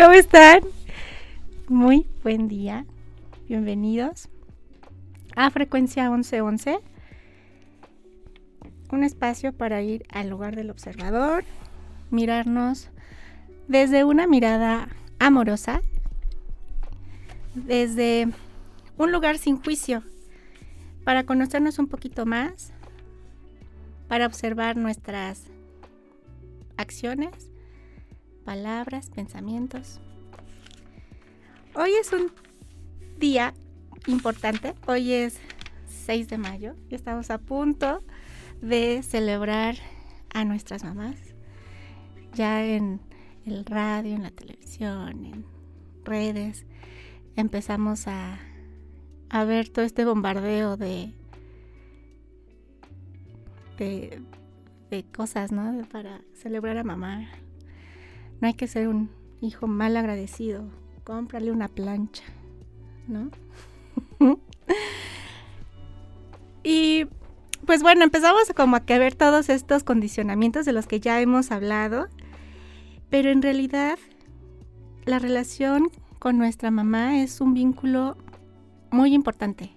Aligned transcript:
¿Cómo 0.00 0.14
están? 0.14 0.62
Muy 1.68 2.06
buen 2.22 2.48
día. 2.48 2.86
Bienvenidos 3.48 4.30
a 5.36 5.50
Frecuencia 5.50 6.08
1111. 6.08 6.78
Un 8.92 9.04
espacio 9.04 9.52
para 9.52 9.82
ir 9.82 10.06
al 10.08 10.30
lugar 10.30 10.56
del 10.56 10.70
observador, 10.70 11.44
mirarnos 12.10 12.88
desde 13.68 14.04
una 14.04 14.26
mirada 14.26 14.88
amorosa, 15.18 15.82
desde 17.54 18.26
un 18.96 19.12
lugar 19.12 19.36
sin 19.36 19.62
juicio, 19.62 20.02
para 21.04 21.24
conocernos 21.24 21.78
un 21.78 21.88
poquito 21.88 22.24
más, 22.24 22.72
para 24.08 24.24
observar 24.24 24.78
nuestras 24.78 25.42
acciones, 26.78 27.49
palabras, 28.50 29.10
pensamientos. 29.10 30.00
Hoy 31.76 31.92
es 32.00 32.12
un 32.12 32.32
día 33.16 33.54
importante, 34.08 34.74
hoy 34.88 35.12
es 35.12 35.38
6 35.86 36.26
de 36.26 36.36
mayo 36.36 36.74
y 36.88 36.96
estamos 36.96 37.30
a 37.30 37.38
punto 37.38 38.02
de 38.60 39.04
celebrar 39.04 39.76
a 40.34 40.44
nuestras 40.44 40.82
mamás. 40.82 41.14
Ya 42.34 42.64
en 42.64 43.00
el 43.46 43.64
radio, 43.64 44.16
en 44.16 44.24
la 44.24 44.32
televisión, 44.32 45.26
en 45.26 45.44
redes, 46.04 46.66
empezamos 47.36 48.08
a, 48.08 48.36
ver 49.46 49.68
todo 49.68 49.84
este 49.84 50.04
bombardeo 50.04 50.76
de, 50.76 51.14
de, 53.78 54.20
de 54.90 55.04
cosas, 55.04 55.52
¿no? 55.52 55.86
Para 55.92 56.20
celebrar 56.34 56.78
a 56.78 56.82
mamá. 56.82 57.30
No 58.40 58.48
hay 58.48 58.54
que 58.54 58.66
ser 58.66 58.88
un 58.88 59.10
hijo 59.40 59.66
mal 59.66 59.96
agradecido. 59.96 60.64
Cómprale 61.04 61.50
una 61.50 61.68
plancha, 61.68 62.24
¿no? 63.06 63.30
y 66.62 67.06
pues 67.66 67.82
bueno, 67.82 68.04
empezamos 68.04 68.52
como 68.54 68.76
a 68.76 68.80
ver 68.80 69.14
todos 69.14 69.48
estos 69.48 69.84
condicionamientos 69.84 70.64
de 70.64 70.72
los 70.72 70.86
que 70.86 71.00
ya 71.00 71.20
hemos 71.20 71.50
hablado, 71.50 72.08
pero 73.10 73.30
en 73.30 73.42
realidad 73.42 73.98
la 75.04 75.18
relación 75.18 75.90
con 76.18 76.38
nuestra 76.38 76.70
mamá 76.70 77.20
es 77.20 77.40
un 77.40 77.54
vínculo 77.54 78.16
muy 78.90 79.14
importante. 79.14 79.72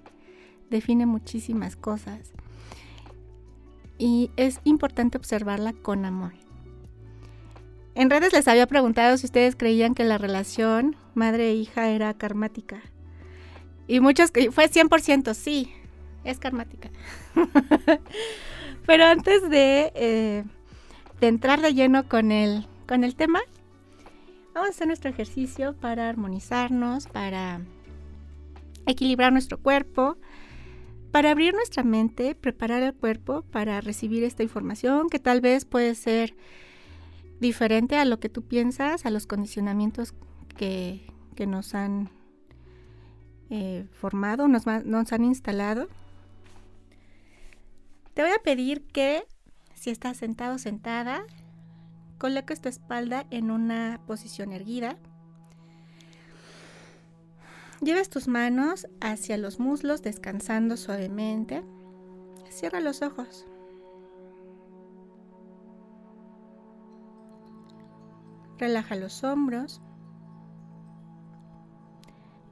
Define 0.69 1.05
muchísimas 1.05 1.75
cosas 1.75 2.33
y 3.97 4.31
es 4.38 4.59
importante 4.63 5.17
observarla 5.17 5.73
con 5.73 6.05
amor. 6.05 6.33
En 7.95 8.09
redes 8.09 8.33
les 8.33 8.47
había 8.47 8.66
preguntado 8.66 9.17
si 9.17 9.25
ustedes 9.25 9.55
creían 9.55 9.94
que 9.94 10.03
la 10.03 10.17
relación 10.17 10.95
madre-hija 11.13 11.89
era 11.89 12.13
karmática. 12.16 12.81
Y 13.88 14.00
muchos, 14.00 14.31
fue 14.52 14.69
100% 14.69 15.33
sí, 15.35 15.72
es 16.23 16.39
karmática. 16.39 16.89
Pero 18.88 19.05
antes 19.05 19.47
de, 19.50 19.91
eh, 19.95 20.44
de, 21.19 21.27
entrar 21.27 21.61
de 21.61 21.73
lleno 21.73 22.08
con 22.08 22.31
el, 22.31 22.66
con 22.88 23.03
el 23.03 23.16
tema, 23.16 23.41
vamos 24.53 24.69
a 24.69 24.72
hacer 24.72 24.88
nuestro 24.88 25.11
ejercicio 25.11 25.75
para 25.75 26.09
armonizarnos, 26.09 27.07
para 27.07 27.61
equilibrar 28.88 29.31
nuestro 29.31 29.59
cuerpo, 29.59 30.17
para 31.11 31.30
abrir 31.30 31.53
nuestra 31.53 31.83
mente, 31.83 32.33
preparar 32.33 32.81
el 32.81 32.94
cuerpo 32.94 33.44
para 33.44 33.81
recibir 33.81 34.23
esta 34.23 34.41
información 34.41 35.09
que 35.09 35.19
tal 35.19 35.41
vez 35.41 35.63
puede 35.63 35.94
ser 35.94 36.35
diferente 37.44 37.97
a 37.97 38.05
lo 38.05 38.19
que 38.19 38.30
tú 38.30 38.41
piensas, 38.41 39.05
a 39.05 39.11
los 39.11 39.27
condicionamientos 39.27 40.16
que, 40.58 41.05
nos 41.47 41.75
han 41.75 42.09
eh, 43.52 43.85
formado, 43.91 44.47
nos, 44.47 44.66
nos 44.66 45.13
han 45.13 45.23
instalado. 45.23 45.88
Te 48.16 48.23
voy 48.23 48.31
a 48.31 48.41
pedir 48.44 48.88
que 48.88 49.23
si 49.75 49.91
estás 49.91 50.17
sentado 50.17 50.56
o 50.56 50.57
sentada, 50.57 51.23
coloques 52.17 52.62
tu 52.62 52.69
espalda 52.69 53.25
en 53.29 53.51
una 53.51 54.00
posición 54.07 54.51
erguida 54.51 54.97
Lleves 57.84 58.09
tus 58.09 58.29
manos 58.29 58.88
hacia 59.01 59.38
los 59.38 59.59
muslos 59.59 60.01
descansando 60.01 60.78
suavemente. 60.78 61.63
Cierra 62.50 62.79
los 62.79 63.01
ojos. 63.01 63.46
Relaja 68.58 68.96
los 68.96 69.24
hombros 69.24 69.81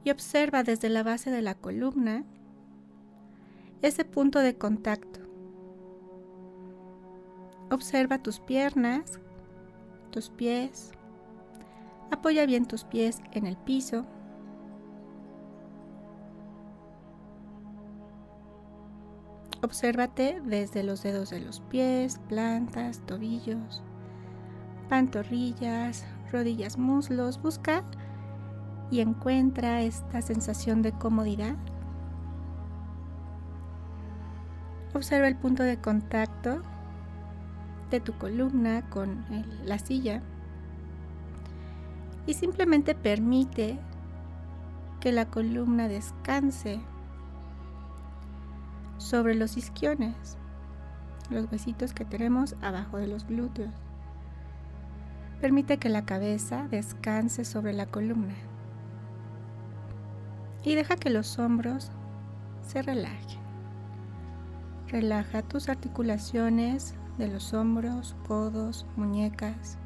y 0.04 0.10
observa 0.10 0.62
desde 0.62 0.88
la 0.88 1.02
base 1.02 1.30
de 1.30 1.42
la 1.42 1.54
columna 1.54 2.24
ese 3.82 4.04
punto 4.04 4.40
de 4.40 4.56
contacto. 4.56 5.20
Observa 7.70 8.22
tus 8.22 8.40
piernas, 8.40 9.18
tus 10.10 10.30
pies. 10.30 10.92
Apoya 12.10 12.46
bien 12.46 12.66
tus 12.66 12.84
pies 12.84 13.20
en 13.32 13.46
el 13.46 13.56
piso 13.56 14.04
Obsérvate 19.64 20.42
desde 20.44 20.82
los 20.82 21.04
dedos 21.04 21.30
de 21.30 21.38
los 21.38 21.60
pies, 21.60 22.20
plantas, 22.28 23.00
tobillos, 23.06 23.80
pantorrillas, 24.92 26.04
rodillas, 26.30 26.76
muslos. 26.76 27.40
Busca 27.40 27.82
y 28.90 29.00
encuentra 29.00 29.80
esta 29.80 30.20
sensación 30.20 30.82
de 30.82 30.92
comodidad. 30.92 31.56
Observa 34.92 35.28
el 35.28 35.36
punto 35.36 35.62
de 35.62 35.78
contacto 35.78 36.60
de 37.90 38.00
tu 38.00 38.12
columna 38.18 38.82
con 38.90 39.24
la 39.64 39.78
silla 39.78 40.20
y 42.26 42.34
simplemente 42.34 42.94
permite 42.94 43.78
que 45.00 45.10
la 45.10 45.24
columna 45.24 45.88
descanse 45.88 46.82
sobre 48.98 49.36
los 49.36 49.56
isquiones, 49.56 50.36
los 51.30 51.50
huesitos 51.50 51.94
que 51.94 52.04
tenemos 52.04 52.56
abajo 52.60 52.98
de 52.98 53.06
los 53.06 53.26
glúteos. 53.26 53.72
Permite 55.42 55.76
que 55.76 55.88
la 55.88 56.04
cabeza 56.04 56.68
descanse 56.70 57.44
sobre 57.44 57.72
la 57.72 57.86
columna 57.86 58.36
y 60.62 60.76
deja 60.76 60.94
que 60.94 61.10
los 61.10 61.40
hombros 61.40 61.90
se 62.64 62.80
relajen. 62.80 63.42
Relaja 64.86 65.42
tus 65.42 65.68
articulaciones 65.68 66.94
de 67.18 67.26
los 67.26 67.52
hombros, 67.54 68.14
codos, 68.28 68.86
muñecas, 68.94 69.78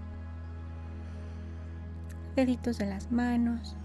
deditos 2.37 2.77
de 2.77 2.87
las 2.87 3.11
manos, 3.11 3.79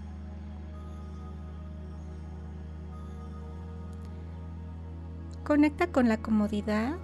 Conecta 5.44 5.88
con 5.88 6.08
la 6.08 6.18
comodidad 6.18 6.94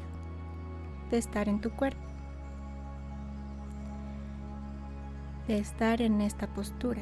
de 1.11 1.19
estar 1.19 1.49
en 1.49 1.61
tu 1.61 1.71
cuerpo, 1.71 2.08
de 5.49 5.59
estar 5.59 6.03
en 6.03 6.21
esta 6.21 6.47
postura. 6.47 7.01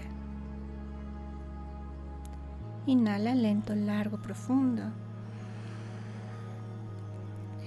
Inhala 2.87 3.35
lento, 3.35 3.75
largo, 3.75 4.19
profundo. 4.19 4.85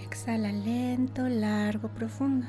Exhala 0.02 0.54
lento, 0.54 1.28
largo, 1.28 1.90
profundo. 1.90 2.48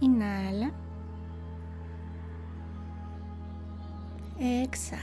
Inhala. 0.00 0.70
Exhala. 4.38 5.02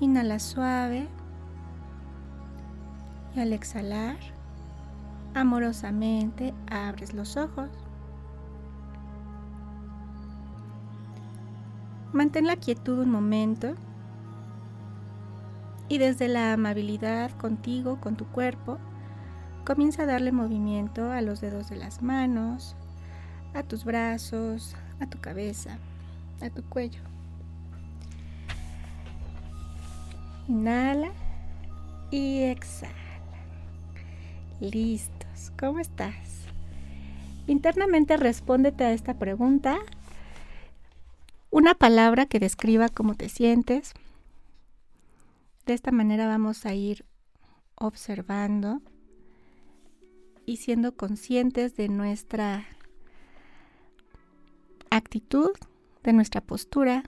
Inhala 0.00 0.38
suave 0.38 1.08
al 3.38 3.52
exhalar, 3.52 4.16
amorosamente 5.34 6.54
abres 6.70 7.14
los 7.14 7.36
ojos. 7.36 7.70
Mantén 12.12 12.46
la 12.46 12.56
quietud 12.56 12.98
un 12.98 13.10
momento 13.10 13.74
y 15.88 15.98
desde 15.98 16.28
la 16.28 16.52
amabilidad 16.52 17.30
contigo, 17.32 18.00
con 18.00 18.16
tu 18.16 18.26
cuerpo, 18.26 18.78
comienza 19.64 20.02
a 20.02 20.06
darle 20.06 20.32
movimiento 20.32 21.12
a 21.12 21.20
los 21.22 21.40
dedos 21.40 21.68
de 21.68 21.76
las 21.76 22.02
manos, 22.02 22.76
a 23.54 23.62
tus 23.62 23.84
brazos, 23.84 24.74
a 25.00 25.06
tu 25.06 25.18
cabeza, 25.20 25.78
a 26.40 26.50
tu 26.50 26.62
cuello. 26.64 27.00
Inhala 30.48 31.10
y 32.10 32.42
exhala. 32.44 33.07
Listos. 34.60 35.52
¿Cómo 35.58 35.78
estás? 35.78 36.46
Internamente 37.46 38.16
respóndete 38.16 38.84
a 38.84 38.92
esta 38.92 39.14
pregunta. 39.14 39.78
Una 41.50 41.74
palabra 41.74 42.26
que 42.26 42.40
describa 42.40 42.88
cómo 42.88 43.14
te 43.14 43.28
sientes. 43.28 43.94
De 45.64 45.74
esta 45.74 45.92
manera 45.92 46.26
vamos 46.26 46.66
a 46.66 46.74
ir 46.74 47.04
observando 47.76 48.82
y 50.44 50.56
siendo 50.56 50.96
conscientes 50.96 51.76
de 51.76 51.88
nuestra 51.88 52.64
actitud, 54.90 55.52
de 56.02 56.12
nuestra 56.12 56.40
postura 56.40 57.04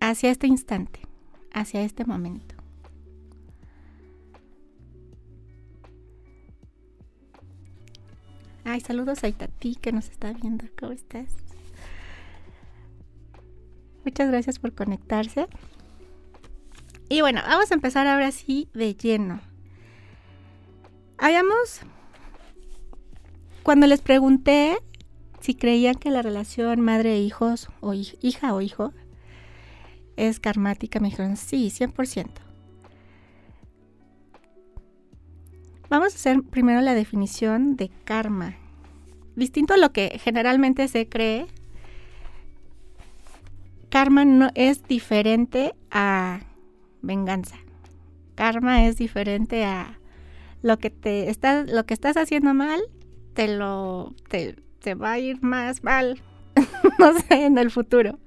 hacia 0.00 0.30
este 0.30 0.46
instante, 0.46 1.00
hacia 1.52 1.82
este 1.82 2.04
momento. 2.04 2.55
Ay, 8.68 8.80
saludos 8.80 9.22
a 9.22 9.28
Itati 9.28 9.76
que 9.76 9.92
nos 9.92 10.10
está 10.10 10.32
viendo. 10.32 10.64
¿Cómo 10.76 10.90
estás? 10.90 11.28
Muchas 14.04 14.28
gracias 14.28 14.58
por 14.58 14.74
conectarse. 14.74 15.46
Y 17.08 17.20
bueno, 17.20 17.42
vamos 17.46 17.70
a 17.70 17.74
empezar 17.74 18.08
ahora 18.08 18.32
sí 18.32 18.68
de 18.74 18.96
lleno. 18.96 19.40
Habíamos, 21.16 21.82
cuando 23.62 23.86
les 23.86 24.00
pregunté 24.00 24.76
si 25.38 25.54
creían 25.54 25.94
que 25.94 26.10
la 26.10 26.22
relación 26.22 26.80
madre-hijos 26.80 27.68
o 27.78 27.94
hija 27.94 28.52
o 28.52 28.60
hijo 28.60 28.92
es 30.16 30.40
karmática, 30.40 30.98
me 30.98 31.10
dijeron 31.10 31.36
sí, 31.36 31.68
100%. 31.70 32.45
Vamos 35.88 36.14
a 36.14 36.16
hacer 36.16 36.42
primero 36.42 36.80
la 36.80 36.94
definición 36.94 37.76
de 37.76 37.90
karma. 38.04 38.56
Distinto 39.36 39.74
a 39.74 39.76
lo 39.76 39.92
que 39.92 40.18
generalmente 40.22 40.88
se 40.88 41.08
cree, 41.08 41.46
karma 43.88 44.24
no 44.24 44.50
es 44.54 44.82
diferente 44.88 45.74
a 45.92 46.40
venganza. 47.02 47.56
Karma 48.34 48.86
es 48.86 48.96
diferente 48.96 49.64
a 49.64 49.98
lo 50.62 50.78
que 50.78 50.90
te 50.90 51.30
estás, 51.30 51.70
lo 51.70 51.86
que 51.86 51.94
estás 51.94 52.16
haciendo 52.16 52.52
mal, 52.52 52.80
te 53.34 53.46
lo 53.46 54.12
te, 54.28 54.56
va 54.94 55.12
a 55.12 55.18
ir 55.20 55.40
más 55.40 55.84
mal, 55.84 56.20
no 56.98 57.12
sé, 57.12 57.44
en 57.44 57.58
el 57.58 57.70
futuro. 57.70 58.18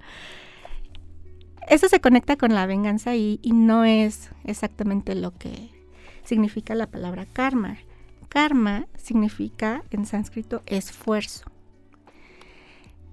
Eso 1.68 1.90
se 1.90 2.00
conecta 2.00 2.38
con 2.38 2.54
la 2.54 2.66
venganza 2.66 3.16
y 3.16 3.40
no 3.44 3.84
es 3.84 4.32
exactamente 4.46 5.14
lo 5.14 5.32
que 5.38 5.79
significa 6.30 6.76
la 6.76 6.88
palabra 6.88 7.26
karma. 7.26 7.78
Karma 8.30 8.88
significa 8.96 9.84
en 9.90 10.06
sánscrito 10.06 10.62
esfuerzo. 10.68 11.46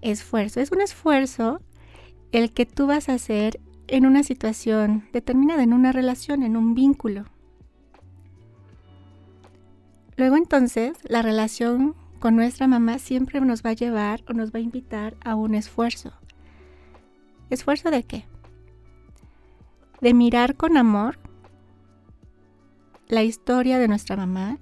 Esfuerzo. 0.02 0.60
Es 0.60 0.70
un 0.70 0.82
esfuerzo 0.82 1.60
el 2.30 2.52
que 2.52 2.66
tú 2.66 2.86
vas 2.86 3.08
a 3.08 3.14
hacer 3.14 3.58
en 3.88 4.04
una 4.04 4.22
situación 4.22 5.08
determinada, 5.12 5.62
en 5.62 5.72
una 5.72 5.92
relación, 5.92 6.42
en 6.42 6.56
un 6.56 6.74
vínculo. 6.74 7.24
Luego 10.18 10.36
entonces, 10.36 10.98
la 11.04 11.22
relación 11.22 11.94
con 12.18 12.36
nuestra 12.36 12.66
mamá 12.66 12.98
siempre 12.98 13.40
nos 13.40 13.64
va 13.64 13.70
a 13.70 13.74
llevar 13.74 14.22
o 14.28 14.34
nos 14.34 14.52
va 14.52 14.58
a 14.58 14.62
invitar 14.62 15.16
a 15.24 15.34
un 15.34 15.54
esfuerzo. 15.54 16.12
¿Esfuerzo 17.48 17.90
de 17.90 18.02
qué? 18.02 18.26
De 20.02 20.12
mirar 20.12 20.56
con 20.56 20.76
amor 20.76 21.18
la 23.08 23.22
historia 23.22 23.78
de 23.78 23.88
nuestra 23.88 24.16
mamá, 24.16 24.58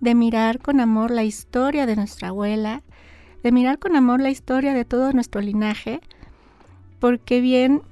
de 0.00 0.14
mirar 0.14 0.58
con 0.58 0.80
amor 0.80 1.10
la 1.10 1.24
historia 1.24 1.86
de 1.86 1.96
nuestra 1.96 2.28
abuela, 2.28 2.82
de 3.42 3.52
mirar 3.52 3.78
con 3.78 3.96
amor 3.96 4.20
la 4.20 4.30
historia 4.30 4.74
de 4.74 4.84
todo 4.84 5.12
nuestro 5.12 5.40
linaje, 5.40 6.00
porque 6.98 7.40
bien 7.40 7.82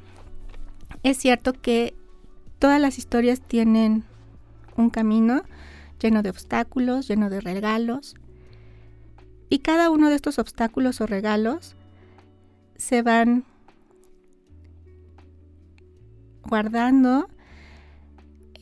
es 1.02 1.16
cierto 1.16 1.52
que 1.52 1.94
todas 2.58 2.80
las 2.80 2.98
historias 2.98 3.40
tienen 3.40 4.04
un 4.76 4.90
camino 4.90 5.42
lleno 6.00 6.22
de 6.22 6.30
obstáculos, 6.30 7.08
lleno 7.08 7.30
de 7.30 7.40
regalos, 7.40 8.14
y 9.48 9.60
cada 9.60 9.90
uno 9.90 10.08
de 10.08 10.16
estos 10.16 10.38
obstáculos 10.38 11.00
o 11.00 11.06
regalos 11.06 11.74
se 12.76 13.02
van 13.02 13.44
guardando 16.44 17.28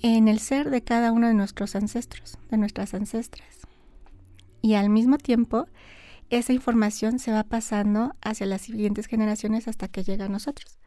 en 0.03 0.29
el 0.29 0.39
ser 0.39 0.71
de 0.71 0.83
cada 0.83 1.13
uno 1.13 1.29
de 1.29 1.35
nuestros 1.35 1.75
ancestros, 1.75 2.39
de 2.51 2.57
nuestras 2.57 2.95
ancestras. 2.95 3.67
Y 4.63 4.75
al 4.75 4.91
mismo 4.91 5.19
tiempo, 5.19 5.67
esa 6.31 6.53
información 6.53 7.19
se 7.19 7.33
va 7.33 7.45
pasando 7.45 8.15
hacia 8.21 8.47
las 8.47 8.63
siguientes 8.63 9.07
generaciones 9.07 9.67
hasta 9.69 9.89
que 9.89 10.05
llega 10.05 10.27
a 10.27 10.29
nosotros. 10.29 10.79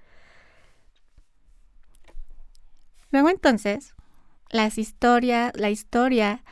Luego 3.11 3.29
entonces, 3.29 3.93
las 4.49 4.77
historias, 4.77 5.51
la 5.55 5.69
historia 5.69 6.43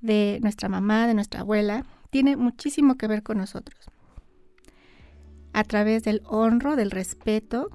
de 0.00 0.38
nuestra 0.42 0.68
mamá, 0.68 1.06
de 1.06 1.14
nuestra 1.14 1.40
abuela, 1.40 1.84
tiene 2.10 2.36
muchísimo 2.36 2.96
que 2.96 3.06
ver 3.06 3.22
con 3.22 3.38
nosotros. 3.38 3.90
A 5.52 5.64
través 5.64 6.02
del 6.02 6.22
honro, 6.24 6.76
del 6.76 6.90
respeto, 6.90 7.68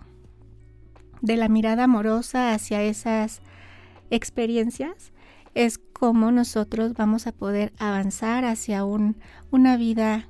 de 1.21 1.37
la 1.37 1.49
mirada 1.49 1.85
amorosa 1.85 2.53
hacia 2.53 2.81
esas 2.81 3.41
experiencias, 4.09 5.11
es 5.53 5.77
como 5.77 6.31
nosotros 6.31 6.93
vamos 6.93 7.27
a 7.27 7.31
poder 7.31 7.73
avanzar 7.79 8.45
hacia 8.45 8.83
un, 8.85 9.17
una 9.51 9.77
vida 9.77 10.27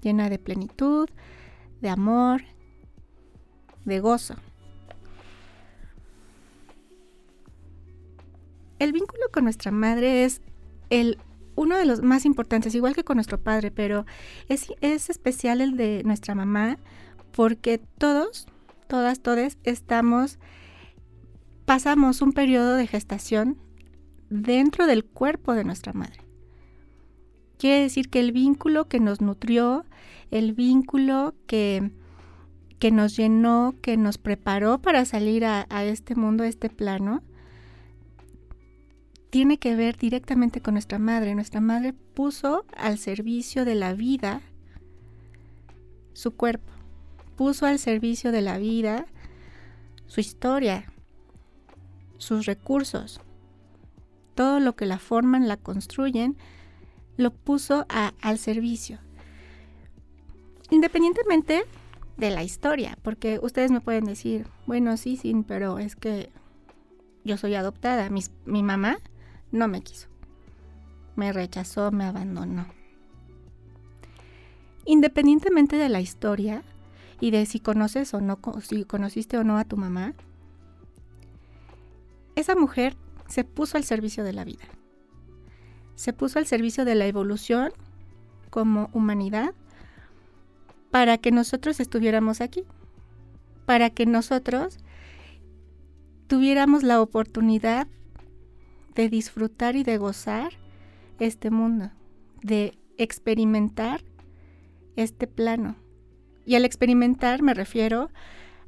llena 0.00 0.30
de 0.30 0.38
plenitud, 0.38 1.08
de 1.80 1.88
amor, 1.88 2.42
de 3.84 4.00
gozo. 4.00 4.36
El 8.78 8.92
vínculo 8.92 9.22
con 9.32 9.44
nuestra 9.44 9.72
madre 9.72 10.24
es 10.24 10.40
el 10.90 11.18
uno 11.56 11.76
de 11.76 11.84
los 11.84 12.02
más 12.02 12.24
importantes, 12.24 12.76
igual 12.76 12.94
que 12.94 13.02
con 13.02 13.16
nuestro 13.16 13.40
padre, 13.40 13.72
pero 13.72 14.06
es, 14.48 14.68
es 14.80 15.10
especial 15.10 15.60
el 15.60 15.76
de 15.76 16.02
nuestra 16.04 16.36
mamá 16.36 16.78
porque 17.32 17.78
todos, 17.98 18.46
todas, 18.86 19.20
todes 19.20 19.58
estamos, 19.64 20.38
pasamos 21.68 22.22
un 22.22 22.32
periodo 22.32 22.76
de 22.76 22.86
gestación 22.86 23.58
dentro 24.30 24.86
del 24.86 25.04
cuerpo 25.04 25.52
de 25.52 25.64
nuestra 25.64 25.92
madre. 25.92 26.24
Quiere 27.58 27.82
decir 27.82 28.08
que 28.08 28.20
el 28.20 28.32
vínculo 28.32 28.88
que 28.88 29.00
nos 29.00 29.20
nutrió, 29.20 29.84
el 30.30 30.54
vínculo 30.54 31.34
que, 31.46 31.90
que 32.78 32.90
nos 32.90 33.18
llenó, 33.18 33.74
que 33.82 33.98
nos 33.98 34.16
preparó 34.16 34.80
para 34.80 35.04
salir 35.04 35.44
a, 35.44 35.66
a 35.68 35.84
este 35.84 36.14
mundo, 36.14 36.42
a 36.42 36.48
este 36.48 36.70
plano, 36.70 37.22
tiene 39.28 39.58
que 39.58 39.76
ver 39.76 39.98
directamente 39.98 40.62
con 40.62 40.72
nuestra 40.72 40.98
madre. 40.98 41.34
Nuestra 41.34 41.60
madre 41.60 41.92
puso 41.92 42.64
al 42.78 42.96
servicio 42.96 43.66
de 43.66 43.74
la 43.74 43.92
vida 43.92 44.40
su 46.14 46.30
cuerpo, 46.30 46.72
puso 47.36 47.66
al 47.66 47.78
servicio 47.78 48.32
de 48.32 48.40
la 48.40 48.56
vida 48.56 49.04
su 50.06 50.20
historia, 50.20 50.90
sus 52.18 52.46
recursos, 52.46 53.20
todo 54.34 54.60
lo 54.60 54.76
que 54.76 54.86
la 54.86 54.98
forman, 54.98 55.48
la 55.48 55.56
construyen, 55.56 56.36
lo 57.16 57.32
puso 57.32 57.86
al 57.88 58.38
servicio. 58.38 58.98
Independientemente 60.70 61.64
de 62.16 62.30
la 62.30 62.42
historia, 62.42 62.98
porque 63.02 63.40
ustedes 63.42 63.70
me 63.70 63.80
pueden 63.80 64.04
decir, 64.04 64.46
bueno, 64.66 64.96
sí, 64.96 65.16
sí, 65.16 65.34
pero 65.46 65.78
es 65.78 65.96
que 65.96 66.30
yo 67.24 67.36
soy 67.36 67.54
adoptada, 67.54 68.10
mi 68.10 68.62
mamá 68.62 68.98
no 69.50 69.68
me 69.68 69.82
quiso. 69.82 70.08
Me 71.16 71.32
rechazó, 71.32 71.90
me 71.90 72.04
abandonó. 72.04 72.66
Independientemente 74.84 75.76
de 75.76 75.88
la 75.88 76.00
historia 76.00 76.62
y 77.20 77.30
de 77.30 77.44
si 77.46 77.60
conoces 77.60 78.14
o 78.14 78.20
no, 78.20 78.38
si 78.62 78.84
conociste 78.84 79.36
o 79.36 79.44
no 79.44 79.58
a 79.58 79.64
tu 79.64 79.76
mamá, 79.76 80.14
esa 82.38 82.54
mujer 82.54 82.96
se 83.26 83.44
puso 83.44 83.76
al 83.76 83.84
servicio 83.84 84.24
de 84.24 84.32
la 84.32 84.44
vida. 84.44 84.64
Se 85.96 86.12
puso 86.12 86.38
al 86.38 86.46
servicio 86.46 86.84
de 86.84 86.94
la 86.94 87.06
evolución 87.06 87.72
como 88.50 88.90
humanidad 88.92 89.54
para 90.90 91.18
que 91.18 91.32
nosotros 91.32 91.80
estuviéramos 91.80 92.40
aquí, 92.40 92.64
para 93.66 93.90
que 93.90 94.06
nosotros 94.06 94.78
tuviéramos 96.28 96.82
la 96.82 97.02
oportunidad 97.02 97.88
de 98.94 99.08
disfrutar 99.08 99.76
y 99.76 99.82
de 99.82 99.98
gozar 99.98 100.52
este 101.18 101.50
mundo, 101.50 101.90
de 102.42 102.78
experimentar 102.96 104.02
este 104.96 105.26
plano. 105.26 105.76
Y 106.46 106.54
al 106.54 106.64
experimentar 106.64 107.42
me 107.42 107.54
refiero 107.54 108.10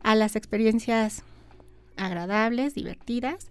a 0.02 0.14
las 0.14 0.36
experiencias 0.36 1.24
agradables, 1.96 2.74
divertidas, 2.74 3.48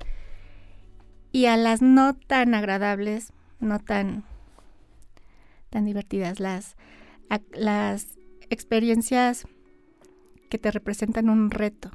y 1.32 1.46
a 1.46 1.58
las 1.58 1.82
no 1.82 2.16
tan 2.16 2.54
agradables, 2.56 3.34
no 3.60 3.80
tan, 3.80 4.24
tan 5.70 5.86
divertidas, 5.86 6.40
las, 6.40 6.76
las 7.52 8.18
experiencias 8.50 9.48
que 10.50 10.58
te 10.58 10.72
representan 10.72 11.30
un 11.30 11.52
reto. 11.52 11.92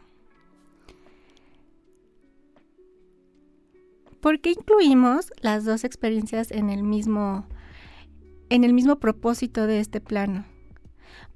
¿Por 4.21 4.41
qué 4.41 4.53
incluimos 4.53 5.33
las 5.43 5.65
dos 5.65 5.85
experiencias 5.85 6.51
en 6.51 6.71
el 6.71 6.83
mismo 6.83 7.47
en 8.49 8.63
el 8.63 8.73
mismo 8.73 8.97
propósito 8.97 9.67
de 9.67 9.81
este 9.81 10.01
plano? 10.01 10.47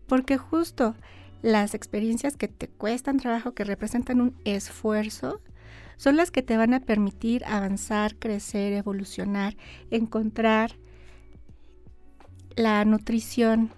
Porque 0.07 0.39
justo 0.39 0.95
las 1.43 1.75
experiencias 1.75 2.37
que 2.37 2.49
te 2.49 2.69
cuestan 2.69 3.19
trabajo, 3.19 3.53
que 3.53 3.65
representan 3.65 4.21
un 4.21 4.35
esfuerzo, 4.45 5.41
son 5.99 6.17
las 6.17 6.31
que 6.31 6.43
te 6.43 6.57
van 6.57 6.73
a 6.73 6.81
permitir 6.81 7.45
avanzar, 7.45 8.15
crecer, 8.17 8.73
evolucionar, 8.73 9.57
encontrar 9.91 10.73
la 12.57 12.85
nutrición 12.85 13.71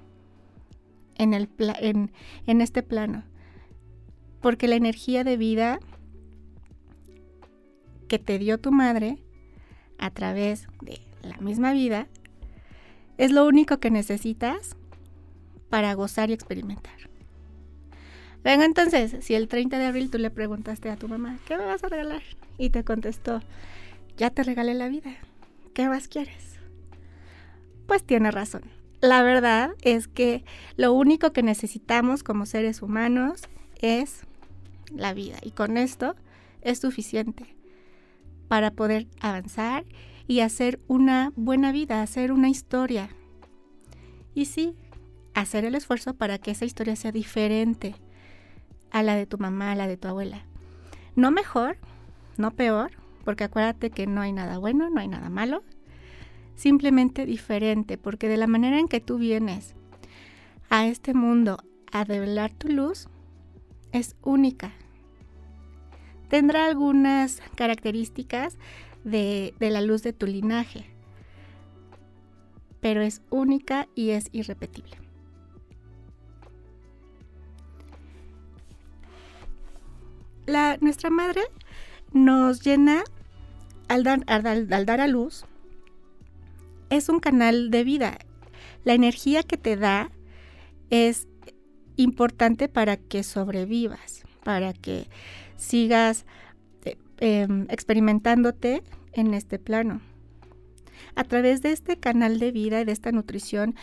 en, 1.17 2.11
este 2.61 2.83
plano. 2.83 3.25
Porque 4.41 4.69
la 4.69 4.77
energía 4.77 5.25
de 5.25 5.37
vida 5.37 5.81
que 8.07 8.19
te 8.19 8.39
dio 8.39 8.59
tu 8.59 8.71
madre 8.71 9.19
a 9.99 10.11
través 10.11 10.67
de 10.83 11.01
la 11.23 11.39
misma 11.39 11.73
vida 11.73 12.07
es 13.19 13.33
lo 13.33 13.47
único 13.47 13.81
que 13.81 13.91
necesitas 13.91 14.77
para 15.69 15.95
gozar 15.95 16.31
y 16.31 16.35
experimentar. 16.35 17.10
Venga, 18.43 18.65
entonces, 18.65 19.17
si 19.21 19.35
el 19.35 19.49
30 19.49 19.79
de 19.79 19.87
abril 19.87 20.11
tú 20.11 20.19
le 20.19 20.31
preguntaste 20.31 20.89
a 20.91 20.97
tu 20.97 21.09
mamá, 21.09 21.39
¿qué 21.47 21.59
me 21.59 21.65
vas 21.65 21.85
a 21.85 21.89
regalar? 21.89 22.23
Y 22.57 22.71
te 22.71 22.85
contestó, 22.85 23.43
ya 24.17 24.31
te 24.31 24.43
regalé 24.43 24.75
la 24.75 24.89
vida, 24.89 25.15
¿qué 25.75 25.89
más 25.89 26.09
quieres? 26.09 26.59
Pues 27.87 28.03
tiene 28.03 28.31
razón. 28.31 28.63
La 29.01 29.23
verdad 29.23 29.73
es 29.83 30.09
que 30.09 30.45
lo 30.77 30.93
único 30.93 31.33
que 31.33 31.43
necesitamos 31.43 32.23
como 32.23 32.47
seres 32.47 32.83
humanos 32.83 33.43
es 33.81 34.21
la 34.95 35.15
vida. 35.15 35.39
Y 35.43 35.53
con 35.53 35.77
esto 35.77 36.15
es 36.61 36.79
suficiente 36.79 37.57
para 38.49 38.71
poder 38.71 39.07
avanzar 39.21 39.85
y 40.27 40.41
hacer 40.41 40.81
una 40.87 41.33
buena 41.35 41.73
vida, 41.73 42.03
hacer 42.03 42.31
una 42.31 42.49
historia. 42.49 43.11
Y 44.35 44.45
sí, 44.47 44.77
hacer 45.35 45.65
el 45.65 45.75
esfuerzo 45.75 46.15
para 46.15 46.39
que 46.39 46.51
esa 46.51 46.65
historia 46.65 46.97
sea 46.97 47.13
diferente 47.13 47.95
a 48.91 49.03
la 49.03 49.15
de 49.15 49.27
tu 49.27 49.39
mamá, 49.39 49.73
a 49.73 49.75
la 49.75 49.87
de 49.87 49.97
tu 49.97 50.09
abuela. 50.09 50.45
No 51.17 51.31
mejor, 51.31 51.77
no 52.37 52.51
peor, 52.53 52.93
porque 53.25 53.45
acuérdate 53.45 53.91
que 53.91 54.07
no 54.07 54.21
hay 54.21 54.33
nada 54.33 54.59
bueno, 54.59 54.91
no 54.91 55.01
hay 55.01 55.09
nada 55.09 55.31
malo, 55.31 55.63
simplemente 56.55 57.27
diferente, 57.27 57.99
porque 57.99 58.29
de 58.29 58.37
la 58.37 58.47
manera 58.47 58.79
en 58.79 58.89
que 58.89 59.01
tú 59.01 59.19
vienes 59.19 59.75
a 60.69 60.87
este 60.87 61.15
mundo 61.15 61.59
a 61.93 62.05
develar 62.05 62.53
tu 62.53 62.69
luz, 62.69 63.09
es 63.93 64.17
única. 64.23 64.73
Tendrá 66.29 66.67
algunas 66.67 67.43
características 67.57 68.57
de, 69.05 69.55
de 69.59 69.71
la 69.71 69.81
luz 69.81 70.03
de 70.03 70.13
tu 70.13 70.27
linaje, 70.27 70.87
pero 72.81 73.03
es 73.03 73.23
única 73.31 73.89
y 73.95 74.11
es 74.11 74.29
irrepetible. 74.33 75.00
Nuestra 80.81 81.11
madre 81.11 81.43
nos 82.13 82.63
llena 82.63 83.03
al 83.89 84.05
dar, 84.05 84.25
al 84.27 84.87
dar 84.87 85.01
a 85.01 85.09
luz, 85.09 85.45
es 86.91 87.09
un 87.09 87.21
canal 87.21 87.71
de 87.71 87.85
vida. 87.85 88.19
La 88.85 88.95
energía 88.95 89.43
que 89.43 89.57
te 89.57 89.77
da 89.77 90.11
es 90.91 91.29
importante 91.97 92.69
para 92.69 92.97
que 92.97 93.23
sobrevivas, 93.23 94.23
para 94.45 94.73
que 94.73 95.09
sigas 95.57 96.27
eh, 96.85 96.97
em, 97.19 97.67
experimentándote 97.71 98.83
en 99.13 99.35
este 99.35 99.59
plano. 99.59 100.01
A 101.15 101.25
través 101.25 101.63
de 101.63 101.73
este 101.73 101.99
canal 101.99 102.39
de 102.39 102.53
vida 102.53 102.81
y 102.81 102.85
de 102.85 102.93
esta 102.93 103.13
nutrición 103.13 103.75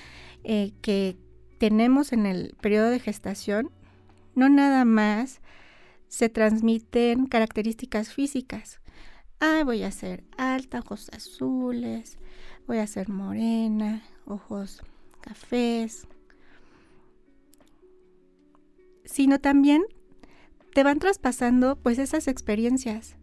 eh, 0.43 0.71
que 0.81 1.17
tenemos 1.57 2.13
en 2.13 2.25
el 2.25 2.55
periodo 2.61 2.89
de 2.89 2.99
gestación, 2.99 3.71
no 4.35 4.49
nada 4.49 4.85
más 4.85 5.41
se 6.07 6.29
transmiten 6.29 7.27
características 7.27 8.13
físicas. 8.13 8.79
Ah, 9.39 9.61
voy 9.63 9.83
a 9.83 9.91
ser 9.91 10.23
alta, 10.37 10.79
ojos 10.79 11.09
azules, 11.13 12.17
voy 12.65 12.77
a 12.77 12.87
ser 12.87 13.09
morena, 13.09 14.03
ojos 14.25 14.81
cafés. 15.21 16.07
Sino 19.05 19.39
también 19.39 19.83
te 20.73 20.83
van 20.83 20.99
traspasando 20.99 21.75
pues 21.75 21.99
esas 21.99 22.27
experiencias, 22.27 23.15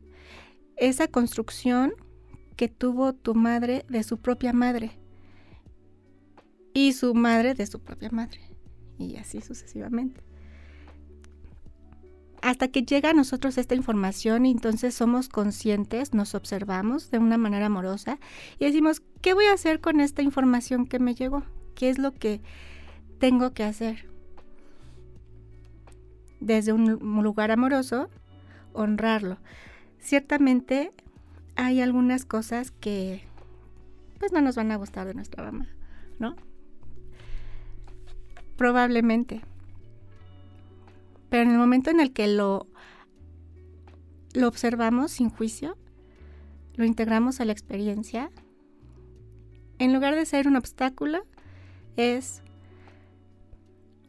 esa 0.77 1.09
construcción 1.09 1.93
que 2.57 2.69
tuvo 2.69 3.13
tu 3.13 3.35
madre 3.35 3.85
de 3.89 4.03
su 4.03 4.19
propia 4.19 4.53
madre 4.53 4.99
y 6.73 6.93
su 6.93 7.15
madre 7.15 7.55
de 7.55 7.67
su 7.67 7.81
propia 7.81 8.11
madre 8.11 8.41
y 8.99 9.17
así 9.17 9.41
sucesivamente 9.41 10.34
hasta 12.45 12.69
que 12.69 12.83
llega 12.83 13.09
a 13.09 13.15
nosotros 13.15 13.57
esta 13.57 13.75
información 13.75 14.45
y 14.45 14.51
entonces 14.51 14.95
somos 14.95 15.31
conscientes, 15.31 16.13
nos 16.13 16.35
observamos 16.35 17.11
de 17.11 17.17
una 17.17 17.39
manera 17.39 17.67
amorosa 17.67 18.19
y 18.59 18.67
decimos, 18.67 19.01
¿qué 19.23 19.33
voy 19.33 19.47
a 19.47 19.55
hacer 19.55 19.81
con 19.81 19.99
esta 19.99 20.21
información 20.21 20.87
que 20.87 20.99
me 20.99 21.15
llegó? 21.15 21.43
¿Qué 21.75 21.89
es 21.89 21.99
lo 21.99 22.13
que 22.13 22.43
tengo 23.19 23.55
que 23.55 23.65
hacer? 23.65 24.11
Desde 26.41 26.75
un 26.75 26.99
lugar 27.23 27.51
amoroso, 27.51 28.11
honrarlo. 28.75 29.39
Ciertamente 29.99 30.91
hay 31.57 31.81
algunas 31.81 32.27
cosas 32.27 32.73
que 32.73 33.25
pues 34.19 34.33
no 34.33 34.43
nos 34.43 34.57
van 34.57 34.71
a 34.71 34.77
gustar 34.77 35.07
de 35.07 35.15
nuestra 35.15 35.43
mamá, 35.43 35.67
¿no? 36.19 36.37
Probablemente 38.59 39.41
pero 41.35 41.43
en 41.43 41.51
el 41.51 41.59
momento 41.59 41.91
en 41.91 41.99
el 41.99 42.13
que 42.13 42.29
lo, 42.29 42.69
lo 44.35 44.47
observamos 44.47 45.11
sin 45.11 45.31
juicio, 45.31 45.77
lo 46.77 46.85
integramos 46.85 47.41
a 47.41 47.45
la 47.45 47.51
experiencia, 47.51 48.31
en 49.81 49.93
lugar 49.93 50.15
de 50.15 50.27
ser 50.27 50.47
un 50.47 50.55
obstáculo, 50.55 51.27
es 51.97 52.41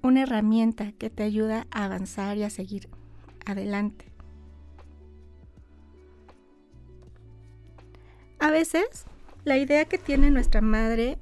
una 0.03 0.21
herramienta 0.21 0.91
que 0.91 1.09
te 1.09 1.23
ayuda 1.23 1.65
a 1.71 1.85
avanzar 1.85 2.37
y 2.37 2.43
a 2.43 2.51
seguir 2.51 2.89
adelante. 3.47 4.05
A 8.37 8.51
veces, 8.51 9.05
la 9.45 9.57
idea 9.57 9.85
que 9.85 9.97
tiene 9.97 10.29
nuestra 10.29 10.61
madre 10.61 11.17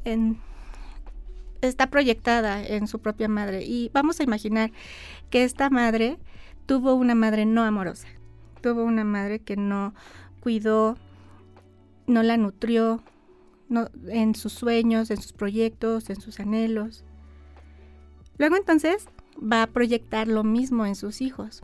está 1.61 1.87
proyectada 1.87 2.61
en 2.61 2.87
su 2.87 2.99
propia 2.99 3.29
madre. 3.29 3.63
Y 3.63 3.89
vamos 3.93 4.19
a 4.19 4.23
imaginar 4.23 4.71
que 5.33 5.43
esta 5.43 5.71
madre 5.71 6.19
tuvo 6.67 6.93
una 6.93 7.15
madre 7.15 7.47
no 7.47 7.63
amorosa, 7.63 8.07
tuvo 8.61 8.83
una 8.83 9.03
madre 9.03 9.39
que 9.39 9.57
no 9.57 9.95
cuidó, 10.41 10.95
no 12.05 12.21
la 12.21 12.37
nutrió 12.37 13.01
en 14.09 14.35
sus 14.35 14.53
sueños, 14.53 15.09
en 15.09 15.19
sus 15.19 15.33
proyectos, 15.33 16.11
en 16.11 16.21
sus 16.21 16.39
anhelos. 16.39 17.03
Luego 18.37 18.57
entonces 18.57 19.07
va 19.39 19.63
a 19.63 19.67
proyectar 19.67 20.27
lo 20.27 20.43
mismo 20.43 20.85
en 20.85 20.93
sus 20.93 21.19
hijos 21.19 21.63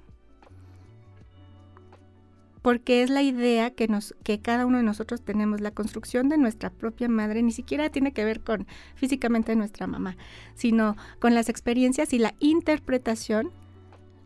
porque 2.62 3.04
es 3.04 3.10
la 3.10 3.22
idea 3.22 3.72
que, 3.72 3.88
nos, 3.88 4.16
que 4.24 4.40
cada 4.40 4.66
uno 4.66 4.78
de 4.78 4.84
nosotros 4.84 5.22
tenemos. 5.22 5.62
La 5.62 5.72
construcción 5.72 6.30
de 6.30 6.38
nuestra 6.38 6.70
propia 6.70 7.08
madre 7.08 7.42
ni 7.42 7.52
siquiera 7.52 7.90
tiene 7.90 8.12
que 8.12 8.26
ver 8.26 8.42
con 8.42 8.68
físicamente 8.96 9.56
nuestra 9.56 9.88
mamá, 9.88 10.18
sino 10.56 10.96
con 11.20 11.34
las 11.34 11.50
experiencias 11.50 12.14
y 12.14 12.20
la 12.20 12.36
interpretación, 12.40 13.52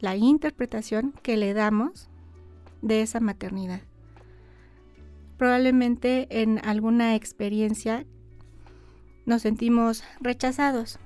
la 0.04 0.18
interpretación 0.18 1.14
que 1.24 1.38
le 1.38 1.54
damos 1.54 2.10
de 2.82 3.02
esa 3.02 3.22
maternidad. 3.22 3.80
Probablemente 5.38 6.28
en 6.42 6.60
alguna 6.66 7.16
experiencia 7.16 8.06
nos 9.26 9.44
sentimos 9.44 10.04
rechazados. 10.20 11.00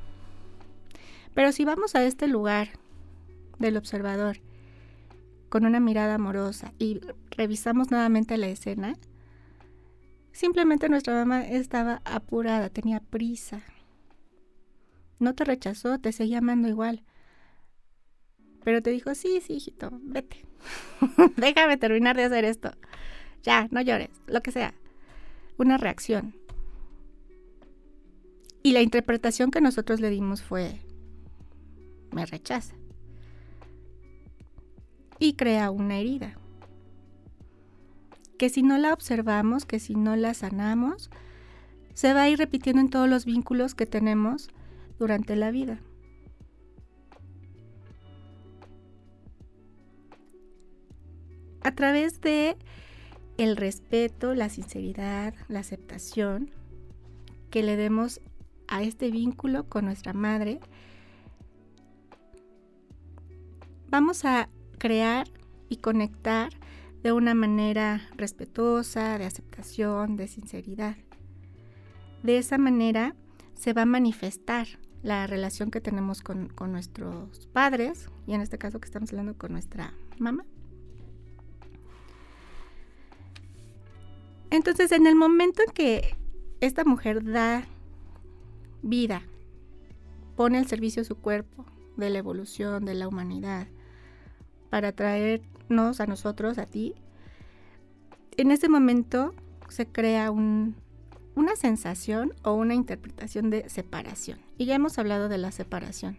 Pero 1.36 1.52
si 1.52 1.64
vamos 1.64 1.94
a 1.94 2.04
este 2.04 2.28
lugar 2.28 2.70
del 3.60 3.78
observador 3.78 4.40
con 5.50 5.68
una 5.68 5.80
mirada 5.80 6.16
amorosa 6.16 6.74
y 6.80 7.00
revisamos 7.30 7.92
nuevamente 7.92 8.36
la 8.38 8.48
escena, 8.48 8.96
simplemente 10.32 10.90
nuestra 10.90 11.14
mamá 11.14 11.46
estaba 11.46 12.02
apurada, 12.04 12.70
tenía 12.70 13.00
prisa. 13.00 13.62
No 15.20 15.36
te 15.36 15.46
rechazó, 15.46 16.00
te 16.00 16.12
seguía 16.12 16.40
amando 16.40 16.68
igual. 16.68 17.04
Pero 18.68 18.82
te 18.82 18.90
dijo, 18.90 19.16
sí, 19.16 19.40
sí, 19.40 19.54
hijito, 19.54 19.90
vete. 20.04 20.44
Déjame 21.38 21.78
terminar 21.78 22.18
de 22.18 22.26
hacer 22.26 22.44
esto. 22.44 22.74
ya, 23.42 23.70
no 23.72 23.80
llores, 23.80 24.10
lo 24.28 24.42
que 24.42 24.52
sea. 24.52 24.74
Una 25.58 25.78
reacción. 25.78 26.36
Y 28.64 28.74
la 28.74 28.82
interpretación 28.82 29.52
que 29.52 29.62
nosotros 29.62 30.02
le 30.02 30.10
dimos 30.10 30.42
fue, 30.42 30.82
me 32.12 32.26
rechaza. 32.26 32.76
Y 35.18 35.36
crea 35.36 35.72
una 35.72 36.00
herida. 36.00 36.38
Que 38.38 38.50
si 38.50 38.64
no 38.64 38.78
la 38.78 38.92
observamos, 38.92 39.64
que 39.64 39.80
si 39.80 39.96
no 39.96 40.18
la 40.18 40.34
sanamos, 40.34 41.10
se 41.94 42.14
va 42.14 42.24
a 42.24 42.30
ir 42.30 42.38
repitiendo 42.38 42.82
en 42.82 42.90
todos 42.90 43.08
los 43.08 43.24
vínculos 43.24 43.76
que 43.76 43.86
tenemos 43.86 44.50
durante 45.00 45.38
la 45.38 45.52
vida. 45.52 45.80
A 51.68 51.72
través 51.72 52.22
de 52.22 52.56
el 53.38 53.58
respeto, 53.58 54.34
la 54.34 54.48
sinceridad, 54.48 55.34
la 55.50 55.60
aceptación 55.60 56.50
que 57.50 57.62
le 57.62 57.76
demos 57.76 58.22
a 58.70 58.84
este 58.84 59.12
vínculo 59.12 59.68
con 59.68 59.84
nuestra 59.84 60.14
madre, 60.14 60.62
vamos 63.90 64.24
a 64.24 64.48
crear 64.78 65.28
y 65.68 65.76
conectar 65.78 66.54
de 67.04 67.12
una 67.12 67.34
manera 67.34 68.02
respetuosa, 68.16 69.18
de 69.18 69.26
aceptación, 69.26 70.16
de 70.16 70.30
sinceridad. 70.30 70.96
De 72.24 72.38
esa 72.38 72.58
manera 72.58 73.14
se 73.56 73.74
va 73.74 73.82
a 73.82 73.86
manifestar 73.86 74.68
la 75.04 75.28
relación 75.28 75.70
que 75.70 75.82
tenemos 75.82 76.22
con, 76.22 76.50
nuestros 76.72 77.48
padres, 77.48 78.08
y 78.26 78.36
en 78.36 78.40
este 78.40 78.58
caso 78.58 78.80
que 78.80 78.86
estamos 78.86 79.10
hablando 79.10 79.38
con 79.38 79.52
nuestra 79.52 79.94
mamá. 80.18 80.46
Entonces, 84.50 84.92
en 84.92 85.08
el 85.08 85.16
momento 85.16 85.62
en 85.66 85.74
que 85.74 86.16
esta 86.62 86.86
mujer 86.86 87.24
da 87.24 87.66
vida, 88.82 89.24
pone 90.36 90.58
al 90.58 90.68
servicio 90.68 91.04
su 91.04 91.16
cuerpo 91.16 91.66
de 91.98 92.10
la 92.10 92.20
evolución, 92.20 92.86
de 92.86 92.94
la 92.94 93.08
humanidad, 93.08 93.68
para 94.70 94.92
traernos 94.92 96.00
a 96.00 96.06
nosotros, 96.06 96.58
a 96.58 96.66
ti, 96.66 96.96
en 98.38 98.52
ese 98.52 98.70
momento 98.70 99.34
se 99.68 99.88
crea 99.88 100.32
un, 100.32 100.76
una 101.36 101.56
sensación 101.56 102.34
o 102.44 102.54
una 102.54 102.76
interpretación 102.76 103.50
de 103.50 103.68
separación. 103.70 104.40
Y 104.58 104.66
ya 104.66 104.76
hemos 104.76 104.98
hablado 104.98 105.28
de 105.28 105.38
la 105.38 105.52
separación. 105.52 106.18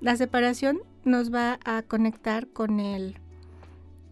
La 0.00 0.16
separación 0.16 0.80
nos 1.04 1.34
va 1.34 1.58
a 1.64 1.82
conectar 1.82 2.46
con 2.48 2.78
el 2.78 3.16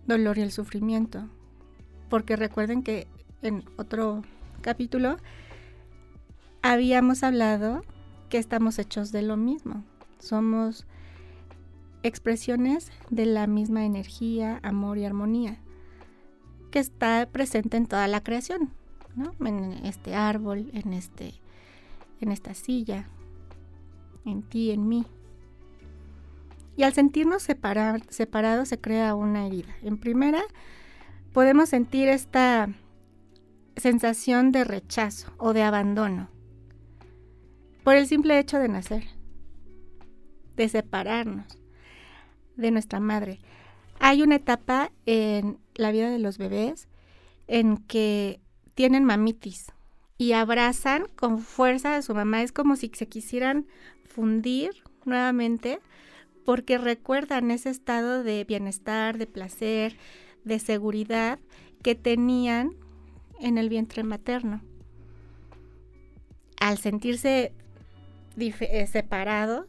dolor 0.06 0.38
y 0.38 0.42
el 0.42 0.50
sufrimiento. 0.50 1.28
Porque 2.08 2.36
recuerden 2.36 2.82
que 2.82 3.06
en 3.42 3.64
otro 3.76 4.22
capítulo 4.60 5.16
habíamos 6.62 7.22
hablado 7.22 7.84
que 8.28 8.38
estamos 8.38 8.78
hechos 8.78 9.12
de 9.12 9.22
lo 9.22 9.36
mismo. 9.36 9.84
Somos 10.18 10.86
expresiones 12.02 12.90
de 13.10 13.26
la 13.26 13.46
misma 13.46 13.84
energía, 13.84 14.60
amor 14.62 14.98
y 14.98 15.04
armonía 15.04 15.58
que 16.70 16.78
está 16.78 17.28
presente 17.30 17.76
en 17.76 17.86
toda 17.86 18.06
la 18.08 18.22
creación. 18.22 18.70
En 19.40 19.72
este 19.86 20.14
árbol, 20.14 20.70
en, 20.74 20.92
este, 20.92 21.32
en 22.20 22.32
esta 22.32 22.52
silla, 22.52 23.08
en 24.26 24.42
ti, 24.42 24.72
en 24.72 24.86
mí. 24.86 25.06
Y 26.76 26.82
al 26.82 26.92
sentirnos 26.92 27.42
separados 27.42 28.68
se 28.68 28.78
crea 28.78 29.14
una 29.14 29.46
herida. 29.46 29.74
En 29.82 29.96
primera, 29.96 30.42
podemos 31.36 31.68
sentir 31.68 32.08
esta 32.08 32.70
sensación 33.76 34.52
de 34.52 34.64
rechazo 34.64 35.30
o 35.36 35.52
de 35.52 35.62
abandono 35.62 36.30
por 37.84 37.94
el 37.94 38.06
simple 38.06 38.38
hecho 38.38 38.58
de 38.58 38.70
nacer, 38.70 39.04
de 40.56 40.66
separarnos 40.70 41.58
de 42.56 42.70
nuestra 42.70 43.00
madre. 43.00 43.38
Hay 44.00 44.22
una 44.22 44.36
etapa 44.36 44.90
en 45.04 45.58
la 45.74 45.92
vida 45.92 46.08
de 46.08 46.20
los 46.20 46.38
bebés 46.38 46.88
en 47.48 47.76
que 47.76 48.40
tienen 48.74 49.04
mamitis 49.04 49.72
y 50.16 50.32
abrazan 50.32 51.06
con 51.16 51.40
fuerza 51.40 51.96
a 51.96 52.02
su 52.02 52.14
mamá. 52.14 52.40
Es 52.44 52.52
como 52.52 52.76
si 52.76 52.90
se 52.94 53.08
quisieran 53.08 53.66
fundir 54.06 54.70
nuevamente 55.04 55.80
porque 56.46 56.78
recuerdan 56.78 57.50
ese 57.50 57.68
estado 57.68 58.22
de 58.22 58.42
bienestar, 58.44 59.18
de 59.18 59.26
placer, 59.26 59.98
de 60.46 60.60
seguridad 60.60 61.40
que 61.82 61.94
tenían 61.94 62.70
en 63.40 63.58
el 63.58 63.68
vientre 63.68 64.04
materno. 64.04 64.62
Al 66.58 66.78
sentirse 66.78 67.52
eh, 68.38 68.86
separados, 68.86 69.66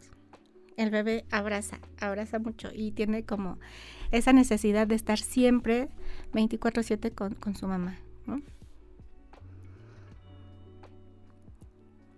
el 0.78 0.92
bebé 0.92 1.26
abraza, 1.32 1.80
abraza 2.00 2.38
mucho 2.40 2.70
y 2.74 2.92
tiene 2.92 3.24
como 3.24 3.58
esa 4.12 4.32
necesidad 4.34 4.88
de 4.88 4.96
estar 4.96 5.18
siempre 5.18 5.90
24/7 6.34 7.14
con, 7.14 7.34
con 7.34 7.56
su 7.56 7.68
mamá. 7.68 7.98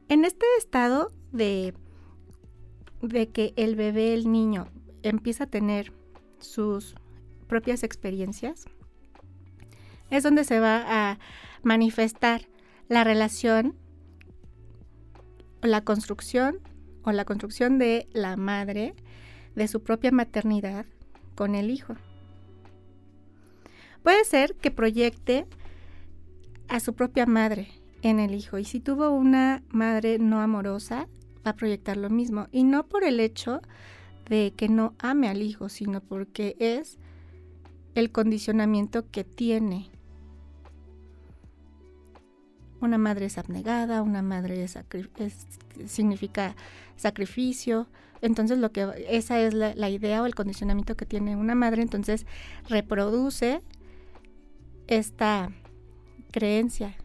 En 0.10 0.26
este 0.26 0.46
estado 0.58 1.12
de, 1.32 1.74
de 3.02 3.30
que 3.30 3.54
el 3.56 3.76
bebé, 3.76 4.14
el 4.16 4.32
niño, 4.32 4.68
empieza 5.04 5.46
a 5.46 5.48
tener 5.48 5.94
sus 6.40 6.96
propias 7.50 7.84
experiencias, 7.84 8.66
es 10.10 10.24
donde 10.24 10.46
se 10.46 10.62
va 10.62 10.86
a 10.88 11.20
manifestar 11.64 12.48
la 12.88 13.04
relación 13.04 13.76
o 15.62 15.68
la 15.68 15.84
construcción 15.84 16.60
o 17.04 17.12
la 17.12 17.26
construcción 17.26 17.78
de 17.78 18.08
la 18.14 18.38
madre 18.38 18.96
de 19.56 19.68
su 19.68 19.84
propia 19.84 20.12
maternidad 20.12 20.86
con 21.36 21.56
el 21.56 21.70
hijo. 21.70 21.96
Puede 24.04 24.24
ser 24.24 24.56
que 24.56 24.72
proyecte 24.72 25.46
a 26.70 26.80
su 26.80 26.94
propia 26.94 27.26
madre 27.26 27.68
en 28.02 28.20
el 28.20 28.34
hijo. 28.34 28.58
Y 28.58 28.64
si 28.64 28.80
tuvo 28.80 29.10
una 29.10 29.64
madre 29.70 30.20
no 30.20 30.40
amorosa, 30.40 31.08
va 31.46 31.52
a 31.52 31.56
proyectar 31.56 31.98
lo 31.98 32.10
mismo. 32.10 32.48
Y 32.52 32.64
no 32.64 32.88
por 32.88 33.04
el 33.04 33.20
hecho 33.20 33.62
de 34.30 34.54
que 34.56 34.70
no 34.70 34.94
ame 35.00 35.28
al 35.28 35.42
hijo, 35.42 35.68
sino 35.68 36.02
porque 36.02 36.56
es 36.60 36.98
el 38.00 38.12
condicionamiento 38.12 39.10
que 39.10 39.24
tiene. 39.24 39.90
Una 42.82 42.98
madre 42.98 43.26
es 43.26 43.38
abnegada, 43.38 44.02
una 44.02 44.22
madre 44.22 44.66
significa 45.86 46.56
sacrificio. 46.96 47.88
Entonces 48.22 48.58
lo 48.58 48.72
que 48.72 48.88
esa 49.10 49.40
es 49.40 49.54
la, 49.54 49.76
la 49.76 49.90
idea 49.90 50.22
o 50.22 50.26
el 50.26 50.36
condicionamiento 50.36 50.96
que 50.96 51.06
tiene 51.06 51.36
una 51.36 51.56
madre. 51.56 51.82
Entonces 51.82 52.26
reproduce 52.68 53.62
esta 54.88 55.52
creencia 56.32 56.96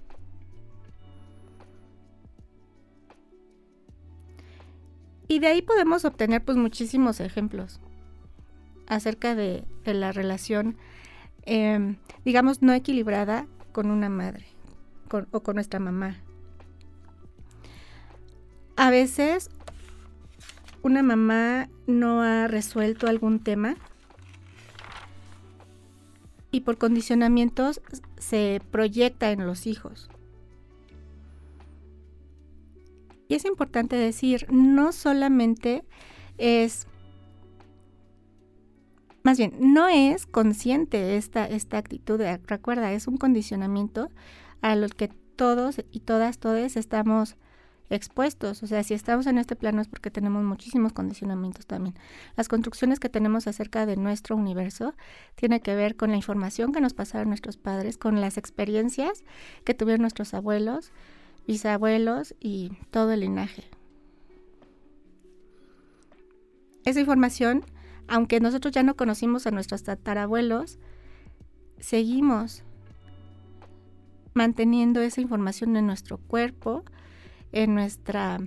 Y 5.29 5.39
de 5.39 5.47
ahí 5.47 5.63
podemos 5.63 6.05
obtener 6.05 6.45
pues 6.45 6.57
muchísimos 6.57 7.21
ejemplos 7.21 7.81
acerca 8.87 9.35
de, 9.35 9.65
la 9.85 10.13
relación, 10.13 10.77
em, 11.45 11.97
digamos, 12.25 12.63
no 12.63 12.73
equilibrada 12.73 13.47
con 13.73 13.91
una 13.91 14.09
madre 14.09 14.47
o 15.31 15.41
con 15.43 15.55
nuestra 15.55 15.79
mamá. 15.81 16.17
A 18.77 18.91
veces 18.91 19.51
una 20.83 21.03
mamá 21.03 21.69
no 21.87 22.23
ha 22.23 22.49
resuelto 22.49 23.07
algún 23.07 23.39
tema 23.41 23.77
y 26.51 26.61
por 26.61 26.79
condicionamientos 26.79 27.81
se 28.19 28.61
proyecta 28.71 29.31
en 29.31 29.47
los 29.47 29.67
hijos. 29.67 30.09
Y 33.29 33.35
es 33.35 33.45
importante 33.45 33.97
decir, 33.97 34.47
no 34.51 34.93
solamente 34.93 35.85
es, 36.39 36.87
más 39.25 39.39
bien, 39.39 39.55
no 39.59 39.89
es 39.89 40.27
consciente 40.27 41.17
esta, 41.17 41.47
esta 41.47 41.79
actitud, 41.79 42.21
recuerda, 42.47 42.93
es 42.93 43.09
un 43.09 43.17
condicionamiento 43.17 44.11
a 44.61 44.77
lo 44.77 44.87
que 44.89 45.09
todos 45.09 45.83
y 45.91 46.01
todas, 46.01 46.39
todos 46.39 46.77
estamos 46.77 47.37
expuestos. 47.89 48.63
O 48.63 48.67
sea, 48.67 48.83
si 48.83 48.93
estamos 48.93 49.27
en 49.27 49.39
este 49.39 49.57
plano 49.57 49.81
es 49.81 49.89
porque 49.89 50.11
tenemos 50.11 50.45
muchísimos 50.45 50.93
condicionamientos 50.93 51.67
también. 51.67 51.95
Las 52.37 52.49
construcciones 52.49 53.01
que 53.01 53.09
tenemos 53.09 53.47
acerca 53.47 53.87
de 53.87 53.97
nuestro 53.97 54.37
universo 54.37 54.95
tienen 55.37 55.61
que 55.61 55.75
ver 55.75 55.97
con 55.97 56.11
la 56.11 56.17
información 56.17 56.73
que 56.73 56.83
nos 56.83 56.93
pasaron 56.93 57.29
nuestros 57.29 57.57
padres, 57.57 57.97
con 57.97 58.21
las 58.21 58.37
experiencias 58.37 59.25
que 59.65 59.73
tuvieron 59.73 60.03
nuestros 60.03 60.35
abuelos, 60.35 60.93
bisabuelos 61.47 62.35
y 62.41 62.73
todo 62.91 63.13
el 63.13 63.21
linaje. 63.21 63.65
Esa 66.85 67.01
información, 67.01 67.65
aunque 68.09 68.41
nosotros 68.41 68.73
ya 68.73 68.83
no 68.83 68.97
conocimos 68.97 69.47
a 69.47 69.51
nuestros 69.51 69.83
tatarabuelos, 69.83 70.79
seguimos 71.79 72.65
manteniendo 74.35 75.01
esa 75.01 75.21
información 75.21 75.77
en 75.77 75.87
nuestro 75.87 76.19
cuerpo, 76.19 76.85
en 77.53 77.75
nuestra, 77.75 78.41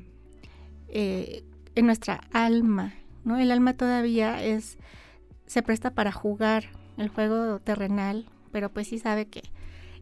eh, 0.89 1.43
en 1.75 1.85
nuestra 1.85 2.21
alma, 2.33 2.93
¿no? 3.23 3.37
El 3.37 3.51
alma 3.51 3.73
todavía 3.73 4.43
es, 4.43 4.77
se 5.45 5.63
presta 5.63 5.91
para 5.91 6.11
jugar 6.11 6.65
el 6.97 7.07
juego 7.07 7.59
terrenal, 7.59 8.25
pero 8.51 8.69
pues 8.69 8.87
sí 8.87 8.99
sabe 8.99 9.27
que, 9.27 9.43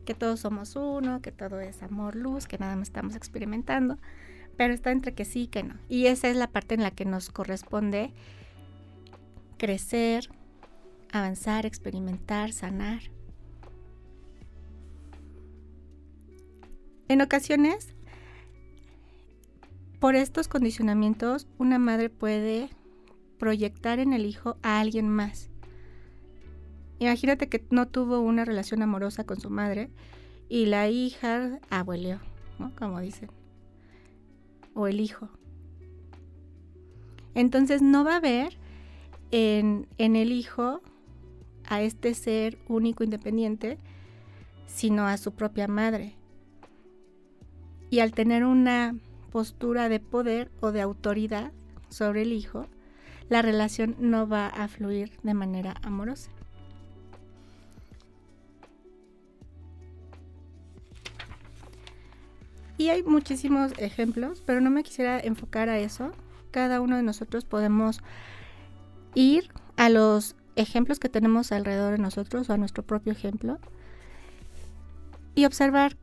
que 0.05 0.15
todos 0.15 0.39
somos 0.39 0.75
uno, 0.75 1.21
que 1.21 1.31
todo 1.31 1.59
es 1.59 1.83
amor, 1.83 2.15
luz, 2.15 2.47
que 2.47 2.57
nada 2.57 2.75
más 2.75 2.87
estamos 2.87 3.15
experimentando, 3.15 3.99
pero 4.57 4.73
está 4.73 4.91
entre 4.91 5.13
que 5.13 5.25
sí 5.25 5.43
y 5.43 5.47
que 5.47 5.63
no. 5.63 5.75
Y 5.87 6.07
esa 6.07 6.29
es 6.29 6.35
la 6.35 6.47
parte 6.47 6.73
en 6.75 6.81
la 6.81 6.91
que 6.91 7.05
nos 7.05 7.29
corresponde 7.29 8.13
crecer, 9.57 10.29
avanzar, 11.11 11.65
experimentar, 11.65 12.51
sanar. 12.51 13.01
En 17.07 17.21
ocasiones, 17.21 17.93
por 19.99 20.15
estos 20.15 20.47
condicionamientos, 20.47 21.47
una 21.57 21.79
madre 21.79 22.09
puede 22.09 22.69
proyectar 23.37 23.99
en 23.99 24.13
el 24.13 24.25
hijo 24.25 24.57
a 24.63 24.79
alguien 24.79 25.09
más. 25.09 25.49
Imagínate 26.99 27.49
que 27.49 27.65
no 27.69 27.87
tuvo 27.87 28.19
una 28.19 28.45
relación 28.45 28.81
amorosa 28.81 29.25
con 29.25 29.39
su 29.39 29.49
madre 29.49 29.89
y 30.49 30.65
la 30.65 30.89
hija 30.89 31.59
abueleó, 31.69 32.19
¿no? 32.59 32.73
Como 32.75 32.99
dicen. 32.99 33.29
O 34.73 34.87
el 34.87 34.99
hijo. 34.99 35.29
Entonces 37.33 37.81
no 37.81 38.03
va 38.03 38.17
a 38.17 38.21
ver 38.21 38.57
en, 39.31 39.87
el 39.97 40.31
hijo 40.31 40.81
a 41.67 41.81
este 41.81 42.13
ser 42.13 42.57
único 42.67 43.03
independiente, 43.03 43.77
sino 44.67 45.07
a 45.07 45.17
su 45.17 45.31
propia 45.33 45.67
madre 45.67 46.15
y 47.89 47.99
al 47.99 48.11
tener 48.11 48.43
una 48.43 48.95
postura 49.31 49.89
de 49.89 49.99
poder 49.99 50.51
o 50.59 50.71
de 50.71 50.81
autoridad 50.81 51.51
sobre 51.89 52.23
el 52.23 52.33
hijo, 52.33 52.67
la 53.29 53.41
relación 53.41 53.95
no 53.99 54.27
va 54.27 54.47
a 54.47 54.67
fluir 54.67 55.11
de 55.23 55.33
manera 55.33 55.75
amorosa. 55.81 56.29
Y 62.77 62.89
hay 62.89 63.03
muchísimos 63.03 63.71
ejemplos, 63.77 64.43
pero 64.45 64.59
no 64.59 64.69
me 64.69 64.83
quisiera 64.83 65.19
enfocar 65.19 65.69
a 65.69 65.79
eso. 65.79 66.11
Cada 66.51 66.81
uno 66.81 66.97
de 66.97 67.03
nosotros 67.03 67.45
podemos 67.45 68.01
ir 69.15 69.49
a 69.77 69.89
los 69.89 70.35
ejemplos 70.55 70.99
que 70.99 71.09
tenemos 71.09 71.51
alrededor 71.51 71.93
de 71.93 71.97
nosotros 71.97 72.49
o 72.49 72.53
a 72.53 72.57
nuestro 72.57 72.83
propio 72.83 73.11
ejemplo 73.11 73.59
y 75.33 75.45
observar 75.45 75.97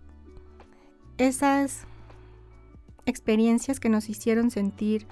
esas 1.18 1.86
experiencias 3.06 3.80
que 3.80 3.88
nos 3.88 4.08
hicieron 4.08 4.50
sentir 4.50 5.06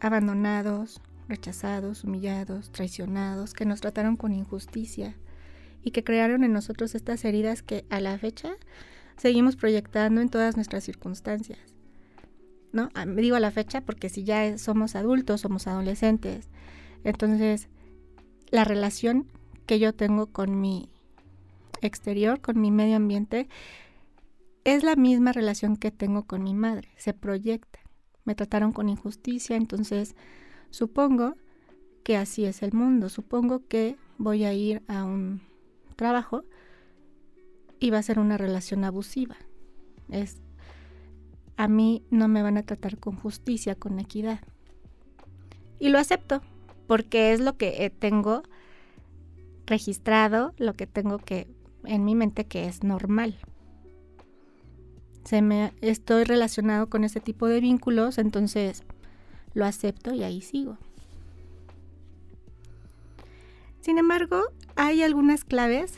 abandonados, 0.00 1.00
rechazados, 1.28 2.04
humillados, 2.04 2.70
traicionados, 2.72 3.54
que 3.54 3.64
nos 3.64 3.80
trataron 3.80 4.16
con 4.16 4.32
injusticia 4.32 5.14
y 5.82 5.92
que 5.92 6.04
crearon 6.04 6.44
en 6.44 6.52
nosotros 6.52 6.94
estas 6.94 7.24
heridas 7.24 7.62
que 7.62 7.84
a 7.90 8.00
la 8.00 8.18
fecha 8.18 8.50
seguimos 9.16 9.56
proyectando 9.56 10.20
en 10.20 10.28
todas 10.28 10.56
nuestras 10.56 10.84
circunstancias. 10.84 11.58
¿No? 12.72 12.88
Ah, 12.94 13.04
digo 13.06 13.36
a 13.36 13.40
la 13.40 13.50
fecha 13.50 13.80
porque 13.80 14.08
si 14.08 14.24
ya 14.24 14.56
somos 14.58 14.94
adultos, 14.94 15.40
somos 15.40 15.66
adolescentes, 15.66 16.48
entonces 17.02 17.68
la 18.50 18.64
relación 18.64 19.26
que 19.66 19.78
yo 19.78 19.92
tengo 19.92 20.26
con 20.26 20.60
mi 20.60 20.88
exterior, 21.82 22.40
con 22.40 22.60
mi 22.60 22.70
medio 22.70 22.96
ambiente, 22.96 23.48
es 24.64 24.84
la 24.84 24.96
misma 24.96 25.32
relación 25.32 25.76
que 25.76 25.90
tengo 25.90 26.24
con 26.24 26.42
mi 26.42 26.54
madre, 26.54 26.88
se 26.96 27.14
proyecta. 27.14 27.80
Me 28.24 28.34
trataron 28.34 28.72
con 28.72 28.88
injusticia, 28.88 29.56
entonces 29.56 30.14
supongo 30.70 31.36
que 32.04 32.16
así 32.16 32.44
es 32.44 32.62
el 32.62 32.72
mundo. 32.72 33.08
Supongo 33.08 33.66
que 33.66 33.96
voy 34.18 34.44
a 34.44 34.52
ir 34.52 34.82
a 34.88 35.04
un 35.04 35.40
trabajo 35.96 36.44
y 37.78 37.90
va 37.90 37.98
a 37.98 38.02
ser 38.02 38.18
una 38.18 38.36
relación 38.36 38.84
abusiva. 38.84 39.36
Es 40.10 40.36
a 41.60 41.68
mí 41.68 42.02
no 42.10 42.28
me 42.28 42.42
van 42.42 42.56
a 42.56 42.62
tratar 42.62 42.98
con 42.98 43.16
justicia, 43.16 43.74
con 43.74 43.98
equidad. 43.98 44.40
Y 45.78 45.88
lo 45.88 45.98
acepto, 45.98 46.42
porque 46.86 47.32
es 47.32 47.40
lo 47.40 47.56
que 47.56 47.84
eh, 47.84 47.90
tengo 47.90 48.42
registrado, 49.66 50.54
lo 50.58 50.74
que 50.74 50.86
tengo 50.86 51.18
que 51.18 51.48
en 51.84 52.04
mi 52.04 52.14
mente 52.14 52.44
que 52.46 52.66
es 52.66 52.82
normal 52.82 53.38
se 55.24 55.42
me 55.42 55.72
estoy 55.80 56.24
relacionado 56.24 56.88
con 56.88 57.04
ese 57.04 57.20
tipo 57.20 57.46
de 57.46 57.60
vínculos, 57.60 58.18
entonces 58.18 58.82
lo 59.54 59.64
acepto 59.64 60.12
y 60.12 60.22
ahí 60.22 60.40
sigo. 60.40 60.76
Sin 63.80 63.98
embargo, 63.98 64.42
hay 64.76 65.02
algunas 65.02 65.44
claves 65.44 65.94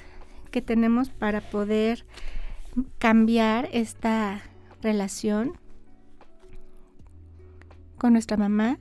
que 0.51 0.61
tenemos 0.61 1.09
para 1.09 1.41
poder 1.41 2.05
cambiar 2.99 3.69
esta 3.73 4.43
relación 4.83 5.53
con 7.99 8.13
nuestra 8.13 8.37
mamá. 8.37 8.79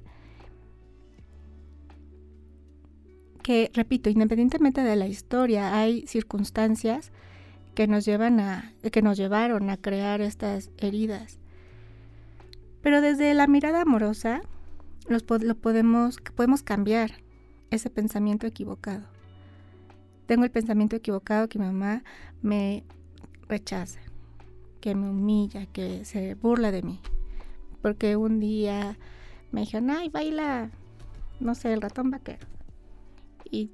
Que, 3.43 3.71
repito, 3.73 4.09
independientemente 4.09 4.81
de 4.81 4.95
la 4.95 5.07
historia, 5.07 5.77
hay 5.77 6.05
circunstancias 6.07 7.11
que 7.75 7.87
nos 7.87 8.05
llevan 8.05 8.39
a 8.39 8.73
que 8.91 9.01
nos 9.01 9.17
llevaron 9.17 9.69
a 9.69 9.77
crear 9.77 10.21
estas 10.21 10.69
heridas. 10.77 11.39
Pero 12.81 13.01
desde 13.01 13.33
la 13.33 13.47
mirada 13.47 13.81
amorosa 13.81 14.41
lo 15.07 15.19
podemos 15.55 16.17
podemos 16.35 16.63
cambiar 16.63 17.11
ese 17.69 17.89
pensamiento 17.89 18.45
equivocado. 18.45 19.05
Tengo 20.25 20.43
el 20.43 20.51
pensamiento 20.51 20.95
equivocado 20.95 21.47
que 21.47 21.59
mi 21.59 21.65
mamá 21.65 22.03
me 22.41 22.83
rechaza, 23.47 23.99
que 24.81 24.95
me 24.95 25.09
humilla, 25.09 25.67
que 25.67 26.03
se 26.03 26.35
burla 26.35 26.71
de 26.71 26.81
mí. 26.81 26.99
Porque 27.81 28.15
un 28.17 28.39
día 28.39 28.97
me 29.51 29.61
dijeron, 29.61 29.91
ay, 29.91 30.09
baila, 30.09 30.71
no 31.39 31.55
sé, 31.55 31.71
el 31.71 31.81
ratón 31.81 32.11
vaquero. 32.11 32.45
Y 33.49 33.71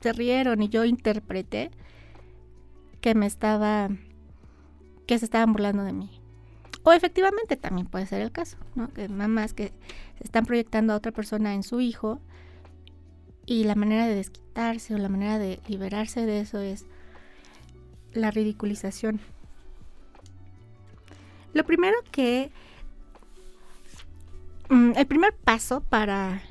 se 0.00 0.12
rieron 0.12 0.62
y 0.62 0.68
yo 0.68 0.84
interpreté 0.84 1.70
que 3.00 3.14
me 3.14 3.26
estaba, 3.26 3.88
que 5.06 5.18
se 5.18 5.26
estaban 5.26 5.52
burlando 5.52 5.84
de 5.84 5.92
mí. 5.92 6.20
O 6.82 6.92
efectivamente 6.92 7.56
también 7.56 7.86
puede 7.86 8.06
ser 8.06 8.20
el 8.20 8.32
caso, 8.32 8.56
¿no? 8.74 8.88
Que 8.92 9.08
mamás 9.08 9.52
que 9.52 9.72
se 10.18 10.24
están 10.24 10.46
proyectando 10.46 10.92
a 10.92 10.96
otra 10.96 11.12
persona 11.12 11.54
en 11.54 11.62
su 11.62 11.80
hijo 11.80 12.20
y 13.44 13.64
la 13.64 13.74
manera 13.74 14.06
de 14.06 14.14
desquitarse 14.14 14.94
o 14.94 14.98
la 14.98 15.08
manera 15.08 15.38
de 15.38 15.60
liberarse 15.68 16.26
de 16.26 16.40
eso 16.40 16.60
es 16.60 16.86
la 18.12 18.30
ridiculización. 18.30 19.20
Lo 21.56 21.64
primero 21.64 21.96
que... 22.12 22.50
Mm, 24.68 24.92
el 24.94 25.06
primer 25.06 25.34
paso 25.34 25.80
para 25.80 26.42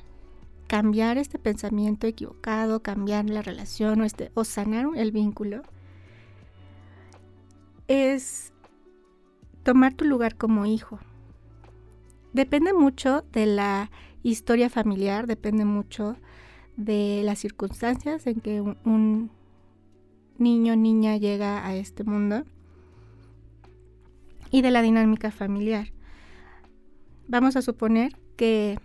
cambiar 0.68 1.20
este 1.20 1.38
pensamiento 1.38 2.08
equivocado, 2.08 2.82
cambiar 2.82 3.30
la 3.30 3.44
relación 3.44 4.02
o, 4.02 4.04
este, 4.04 4.32
o 4.34 4.44
sanar 4.44 4.88
el 4.96 5.12
vínculo, 5.12 5.62
es 7.88 8.52
tomar 9.62 9.94
tu 9.94 10.06
lugar 10.06 10.38
como 10.38 10.66
hijo. 10.66 10.98
Depende 12.34 12.74
mucho 12.74 13.24
de 13.32 13.46
la 13.46 13.92
historia 14.24 14.72
familiar, 14.72 15.28
depende 15.28 15.66
mucho 15.66 16.16
de 16.78 17.22
las 17.24 17.38
circunstancias 17.38 18.26
en 18.26 18.42
que 18.42 18.60
un, 18.60 19.30
niño 20.40 20.74
o 20.74 20.76
niña 20.76 21.16
llega 21.18 21.66
a 21.66 21.76
este 21.76 22.04
mundo 22.04 22.44
y 24.52 24.62
de 24.62 24.72
la 24.72 24.82
dinámica 24.82 25.32
familiar. 25.32 25.92
Vamos 27.28 27.56
a 27.56 27.62
suponer 27.62 28.16
que 28.38 28.78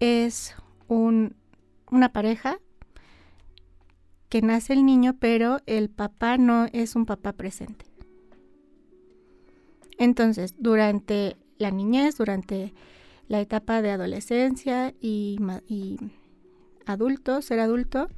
es 0.00 0.54
una 0.88 2.12
pareja 2.12 2.58
que 4.28 4.42
nace 4.42 4.72
el 4.72 4.84
niño, 4.84 5.16
pero 5.18 5.58
el 5.66 5.90
papá 5.90 6.38
no 6.38 6.66
es 6.72 6.96
un 6.96 7.06
papá 7.06 7.32
presente. 7.32 7.84
Entonces, 9.98 10.54
durante 10.58 11.36
la 11.58 11.70
niñez, 11.70 12.16
durante 12.16 12.74
la 13.28 13.40
etapa 13.40 13.82
de 13.82 13.90
adolescencia 13.90 14.94
y, 15.00 15.38
y 15.68 15.98
adulto, 16.86 17.40
ser 17.42 17.60
adulto, 17.60 18.08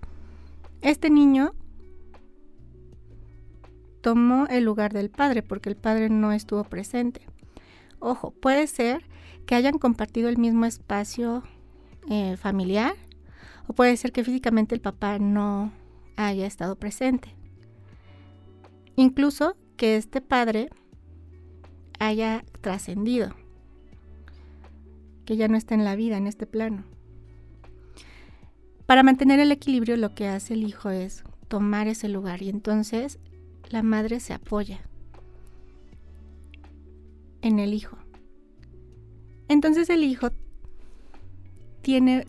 este 0.82 1.10
niño 1.10 1.54
tomó 4.04 4.46
el 4.48 4.64
lugar 4.64 4.92
del 4.92 5.08
padre 5.08 5.42
porque 5.42 5.70
el 5.70 5.76
padre 5.76 6.10
no 6.10 6.32
estuvo 6.32 6.62
presente. 6.64 7.22
Ojo, 8.00 8.32
puede 8.32 8.66
ser 8.66 9.02
que 9.46 9.54
hayan 9.54 9.78
compartido 9.78 10.28
el 10.28 10.36
mismo 10.36 10.66
espacio 10.66 11.42
eh, 12.10 12.36
familiar 12.36 12.96
o 13.66 13.72
puede 13.72 13.96
ser 13.96 14.12
que 14.12 14.22
físicamente 14.22 14.74
el 14.74 14.82
papá 14.82 15.18
no 15.18 15.72
haya 16.16 16.46
estado 16.46 16.76
presente. 16.76 17.34
Incluso 18.94 19.56
que 19.78 19.96
este 19.96 20.20
padre 20.20 20.68
haya 21.98 22.44
trascendido, 22.60 23.34
que 25.24 25.38
ya 25.38 25.48
no 25.48 25.56
está 25.56 25.74
en 25.74 25.84
la 25.84 25.96
vida, 25.96 26.18
en 26.18 26.26
este 26.26 26.46
plano. 26.46 26.84
Para 28.84 29.02
mantener 29.02 29.40
el 29.40 29.50
equilibrio 29.50 29.96
lo 29.96 30.14
que 30.14 30.28
hace 30.28 30.52
el 30.52 30.62
hijo 30.62 30.90
es 30.90 31.24
tomar 31.48 31.88
ese 31.88 32.10
lugar 32.10 32.42
y 32.42 32.50
entonces 32.50 33.18
la 33.70 33.82
madre 33.82 34.20
se 34.20 34.32
apoya 34.32 34.80
en 37.42 37.58
el 37.58 37.74
hijo. 37.74 37.96
Entonces 39.48 39.90
el 39.90 40.04
hijo 40.04 40.30
tiene 41.82 42.26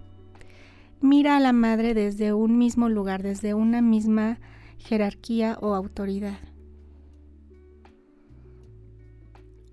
mira 1.02 1.38
a 1.38 1.40
la 1.40 1.54
madre 1.54 1.94
desde 1.94 2.34
un 2.34 2.58
mismo 2.58 2.90
lugar, 2.90 3.24
desde 3.24 3.54
una 3.54 3.82
misma 3.82 4.40
jerarquía 4.80 5.58
o 5.62 5.74
autoridad. 5.74 6.40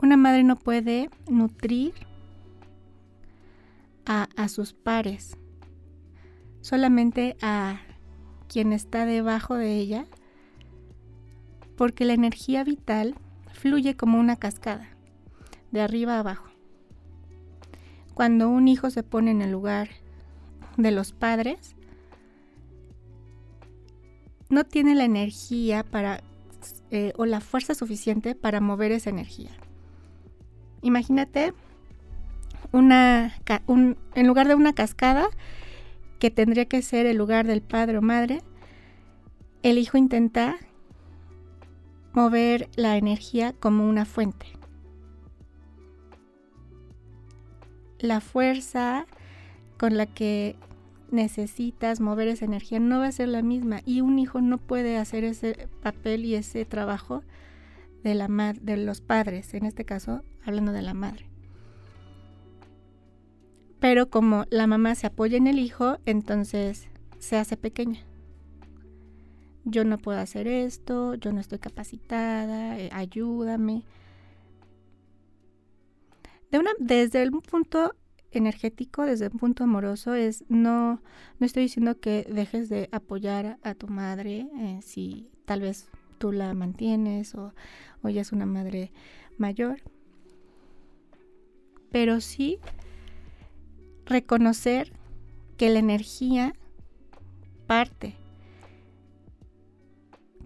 Una 0.00 0.16
madre 0.16 0.42
no 0.42 0.58
puede 0.58 1.10
nutrir 1.28 1.94
a, 4.04 4.28
a 4.36 4.48
sus 4.48 4.72
pares, 4.72 5.38
solamente 6.60 7.36
a 7.40 7.80
quien 8.48 8.72
está 8.72 9.06
debajo 9.06 9.54
de 9.54 9.78
ella, 9.78 10.06
porque 11.82 12.04
la 12.04 12.12
energía 12.12 12.62
vital 12.62 13.16
fluye 13.52 13.96
como 13.96 14.20
una 14.20 14.36
cascada, 14.36 14.86
de 15.72 15.80
arriba 15.80 16.14
a 16.14 16.20
abajo. 16.20 16.46
Cuando 18.14 18.48
un 18.48 18.68
hijo 18.68 18.88
se 18.90 19.02
pone 19.02 19.32
en 19.32 19.42
el 19.42 19.50
lugar 19.50 19.88
de 20.76 20.92
los 20.92 21.12
padres, 21.12 21.74
no 24.48 24.62
tiene 24.62 24.94
la 24.94 25.02
energía 25.02 25.82
para 25.82 26.22
eh, 26.92 27.14
o 27.16 27.26
la 27.26 27.40
fuerza 27.40 27.74
suficiente 27.74 28.36
para 28.36 28.60
mover 28.60 28.92
esa 28.92 29.10
energía. 29.10 29.50
Imagínate 30.82 31.52
una, 32.70 33.34
en 33.66 34.26
lugar 34.28 34.46
de 34.46 34.54
una 34.54 34.72
cascada, 34.72 35.26
que 36.20 36.30
tendría 36.30 36.66
que 36.66 36.80
ser 36.80 37.06
el 37.06 37.16
lugar 37.16 37.44
del 37.44 37.60
padre 37.60 37.98
o 37.98 38.02
madre, 38.02 38.40
el 39.64 39.78
hijo 39.78 39.98
intenta 39.98 40.60
mover 42.12 42.68
la 42.76 42.96
energía 42.96 43.52
como 43.52 43.88
una 43.88 44.04
fuente. 44.04 44.46
La 47.98 48.20
fuerza 48.20 49.06
con 49.78 49.96
la 49.96 50.06
que 50.06 50.56
necesitas 51.10 52.00
mover 52.00 52.28
esa 52.28 52.44
energía 52.44 52.80
no 52.80 52.98
va 52.98 53.06
a 53.06 53.12
ser 53.12 53.28
la 53.28 53.42
misma 53.42 53.80
y 53.84 54.00
un 54.00 54.18
hijo 54.18 54.40
no 54.40 54.58
puede 54.58 54.96
hacer 54.96 55.24
ese 55.24 55.68
papel 55.82 56.24
y 56.24 56.34
ese 56.34 56.64
trabajo 56.64 57.22
de, 58.02 58.14
la 58.14 58.28
de 58.60 58.76
los 58.78 59.00
padres, 59.00 59.54
en 59.54 59.66
este 59.66 59.84
caso 59.84 60.22
hablando 60.44 60.72
de 60.72 60.82
la 60.82 60.94
madre. 60.94 61.26
Pero 63.78 64.10
como 64.10 64.44
la 64.50 64.66
mamá 64.66 64.94
se 64.94 65.06
apoya 65.06 65.36
en 65.36 65.46
el 65.46 65.58
hijo, 65.58 65.98
entonces 66.06 66.88
se 67.18 67.36
hace 67.36 67.56
pequeña. 67.56 68.00
Yo 69.64 69.84
no 69.84 69.98
puedo 69.98 70.18
hacer 70.18 70.48
esto, 70.48 71.14
yo 71.14 71.32
no 71.32 71.40
estoy 71.40 71.58
capacitada, 71.58 72.78
eh, 72.78 72.90
ayúdame. 72.92 73.84
De 76.50 76.58
una, 76.58 76.72
desde 76.78 77.28
un 77.28 77.40
punto 77.40 77.94
energético, 78.32 79.04
desde 79.04 79.28
un 79.28 79.38
punto 79.38 79.64
amoroso, 79.64 80.14
es 80.14 80.44
no, 80.48 81.00
no 81.38 81.46
estoy 81.46 81.64
diciendo 81.64 82.00
que 82.00 82.26
dejes 82.28 82.68
de 82.68 82.88
apoyar 82.92 83.58
a 83.62 83.74
tu 83.74 83.88
madre 83.88 84.48
eh, 84.58 84.80
si 84.82 85.30
tal 85.44 85.60
vez 85.60 85.88
tú 86.18 86.32
la 86.32 86.54
mantienes 86.54 87.34
o, 87.34 87.52
o 88.02 88.08
ella 88.08 88.22
es 88.22 88.32
una 88.32 88.46
madre 88.46 88.90
mayor, 89.38 89.80
pero 91.90 92.20
sí 92.20 92.58
reconocer 94.06 94.92
que 95.56 95.70
la 95.70 95.78
energía 95.78 96.54
parte 97.66 98.14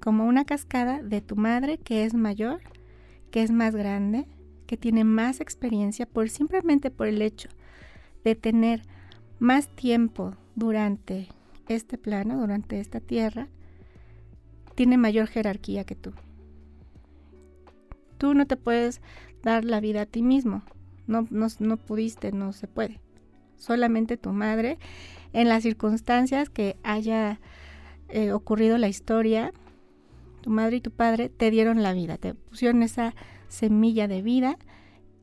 como 0.06 0.24
una 0.24 0.44
cascada 0.44 1.02
de 1.02 1.20
tu 1.20 1.34
madre 1.34 1.78
que 1.78 2.04
es 2.04 2.14
mayor, 2.14 2.60
que 3.32 3.42
es 3.42 3.50
más 3.50 3.74
grande, 3.74 4.28
que 4.68 4.76
tiene 4.76 5.02
más 5.02 5.40
experiencia 5.40 6.06
por 6.06 6.28
simplemente 6.28 6.92
por 6.92 7.08
el 7.08 7.20
hecho 7.20 7.48
de 8.22 8.36
tener 8.36 8.82
más 9.40 9.66
tiempo 9.66 10.36
durante 10.54 11.26
este 11.66 11.98
plano, 11.98 12.38
durante 12.38 12.78
esta 12.78 13.00
tierra, 13.00 13.48
tiene 14.76 14.96
mayor 14.96 15.26
jerarquía 15.26 15.82
que 15.82 15.96
tú. 15.96 16.12
Tú 18.16 18.32
no 18.32 18.46
te 18.46 18.56
puedes 18.56 19.00
dar 19.42 19.64
la 19.64 19.80
vida 19.80 20.02
a 20.02 20.06
ti 20.06 20.22
mismo. 20.22 20.62
No, 21.08 21.26
no, 21.32 21.76
pudiste, 21.78 22.30
no 22.30 22.52
se 22.52 22.68
puede. 22.68 23.00
Solamente 23.56 24.16
tu 24.16 24.30
madre, 24.30 24.78
en 25.32 25.48
las 25.48 25.64
circunstancias 25.64 26.48
que 26.48 26.76
haya 26.84 27.40
eh, 28.08 28.30
ocurrido 28.30 28.78
la 28.78 28.86
historia, 28.86 29.52
tu 30.46 30.52
madre 30.52 30.76
y 30.76 30.80
tu 30.80 30.92
padre 30.92 31.28
te 31.28 31.50
dieron 31.50 31.82
la 31.82 31.92
vida, 31.92 32.18
te 32.18 32.32
pusieron 32.32 32.84
esa 32.84 33.16
semilla 33.48 34.06
de 34.06 34.22
vida 34.22 34.58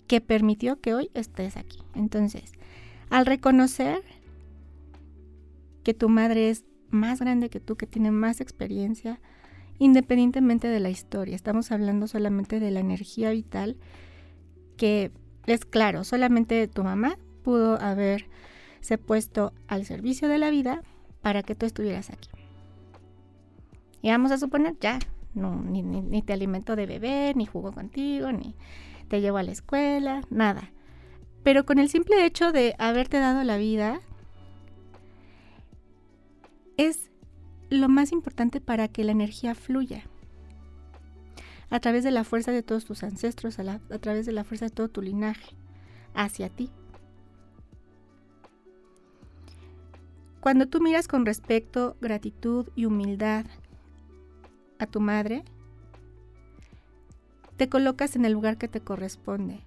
que 0.05 0.19
permitió 0.19 0.81
que 0.81 0.93
hoy 0.93 1.11
estés 1.13 1.55
aquí. 1.55 1.79
Entonces, 1.95 2.51
al 3.09 3.25
reconocer 3.25 4.01
que 5.81 5.93
tu 5.93 6.09
madre 6.09 6.49
es 6.49 6.65
más 6.89 7.21
grande 7.21 7.49
que 7.49 7.61
tú, 7.61 7.77
que 7.77 7.87
tiene 7.87 8.11
más 8.11 8.41
experiencia, 8.41 9.21
independientemente 9.79 10.67
de 10.67 10.81
la 10.81 10.89
historia, 10.89 11.37
estamos 11.37 11.71
hablando 11.71 12.07
solamente 12.07 12.59
de 12.59 12.71
la 12.71 12.81
energía 12.81 13.31
vital, 13.31 13.77
que 14.75 15.09
es 15.45 15.63
claro, 15.63 16.03
solamente 16.03 16.67
tu 16.67 16.83
mamá 16.83 17.17
pudo 17.43 17.79
haberse 17.79 18.97
puesto 19.05 19.53
al 19.69 19.85
servicio 19.85 20.27
de 20.27 20.39
la 20.39 20.49
vida 20.49 20.81
para 21.21 21.43
que 21.43 21.55
tú 21.55 21.65
estuvieras 21.65 22.09
aquí. 22.09 22.27
Y 24.01 24.09
vamos 24.09 24.33
a 24.33 24.37
suponer, 24.37 24.75
ya, 24.81 24.99
no, 25.33 25.61
ni, 25.61 25.81
ni 25.81 26.21
te 26.21 26.33
alimento 26.33 26.75
de 26.75 26.85
bebé, 26.85 27.33
ni 27.35 27.45
jugó 27.45 27.71
contigo, 27.71 28.31
ni 28.31 28.55
te 29.07 29.21
llevo 29.21 29.37
a 29.37 29.43
la 29.43 29.51
escuela, 29.51 30.21
nada. 30.29 30.71
Pero 31.43 31.65
con 31.65 31.77
el 31.77 31.89
simple 31.89 32.25
hecho 32.25 32.51
de 32.51 32.75
haberte 32.79 33.19
dado 33.19 33.43
la 33.43 33.57
vida, 33.57 34.01
es 36.77 37.11
lo 37.69 37.89
más 37.89 38.11
importante 38.11 38.61
para 38.61 38.87
que 38.87 39.03
la 39.03 39.11
energía 39.11 39.55
fluya. 39.55 40.03
A 41.69 41.79
través 41.79 42.03
de 42.03 42.11
la 42.11 42.23
fuerza 42.23 42.51
de 42.51 42.63
todos 42.63 42.85
tus 42.85 43.03
ancestros, 43.03 43.59
a, 43.59 43.79
través 43.99 44.25
de 44.25 44.31
la 44.31 44.43
fuerza 44.43 44.65
de 44.65 44.71
todo 44.71 44.89
tu 44.89 45.01
linaje, 45.01 45.55
hacia 46.13 46.49
ti. 46.49 46.69
Cuando 50.39 50.67
tú 50.67 50.81
miras 50.81 51.07
con 51.07 51.25
respeto, 51.25 51.97
gratitud 52.01 52.67
y 52.75 52.85
humildad 52.85 53.45
a 54.83 54.87
tu 54.87 54.99
madre, 54.99 55.43
te 57.57 57.69
colocas 57.69 58.15
en 58.15 58.25
el 58.25 58.33
lugar 58.33 58.57
que 58.57 58.67
te 58.67 58.81
corresponde 58.81 59.61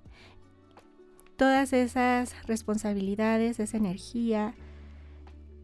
todas 1.36 1.72
esas 1.72 2.46
responsabilidades, 2.46 3.60
esa 3.60 3.76
energía 3.76 4.54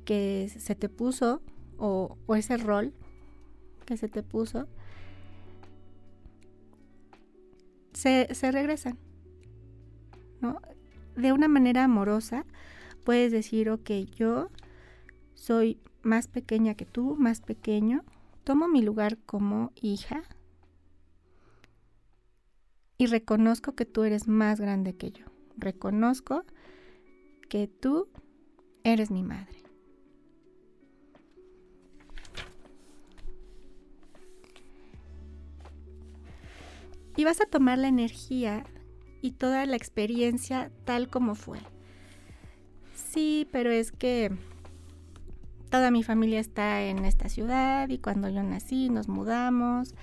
que 0.04 0.50
se 0.56 0.74
te 0.74 0.88
puso 0.88 1.42
o, 1.78 2.16
ese 2.36 2.56
rol 2.56 2.92
que 3.86 3.96
se 3.96 4.08
te 4.08 4.22
puso, 4.22 4.68
se, 7.92 8.26
regresan. 8.52 8.98
¿no? 10.40 10.60
De 11.16 11.32
una 11.32 11.48
manera 11.48 11.84
amorosa 11.84 12.44
puedes 13.04 13.32
decir, 13.32 13.70
ok, 13.70 13.90
yo 14.14 14.50
soy 15.34 15.80
más 16.02 16.28
pequeña 16.28 16.74
que 16.74 16.84
tú, 16.84 17.16
más 17.16 17.40
pequeño, 17.40 18.04
tomo 18.44 18.68
mi 18.68 18.82
lugar 18.82 19.18
como 19.18 19.72
hija 19.74 20.22
y 22.98 23.06
reconozco 23.06 23.74
que 23.74 23.84
tú 23.84 24.04
eres 24.04 24.28
más 24.28 24.60
grande 24.60 24.96
que 24.96 25.10
yo 25.10 25.32
reconozco 25.56 26.44
que 27.48 27.68
tú 27.68 28.08
eres 28.84 29.10
mi 29.10 29.22
madre. 29.22 29.62
Y 37.14 37.24
vas 37.24 37.40
a 37.42 37.46
tomar 37.46 37.78
la 37.78 37.88
energía 37.88 38.64
y 39.20 39.32
toda 39.32 39.66
la 39.66 39.76
experiencia 39.76 40.72
tal 40.84 41.08
como 41.08 41.34
fue. 41.34 41.58
Sí, 42.94 43.46
pero 43.52 43.70
es 43.70 43.92
que 43.92 44.32
toda 45.72 45.90
mi 45.90 46.02
familia 46.02 46.38
está 46.38 46.82
en 46.82 47.06
esta 47.06 47.30
ciudad 47.30 47.88
y 47.88 47.96
cuando 47.96 48.28
yo 48.28 48.42
nací 48.42 48.90
nos 48.90 49.08
mudamos 49.08 49.94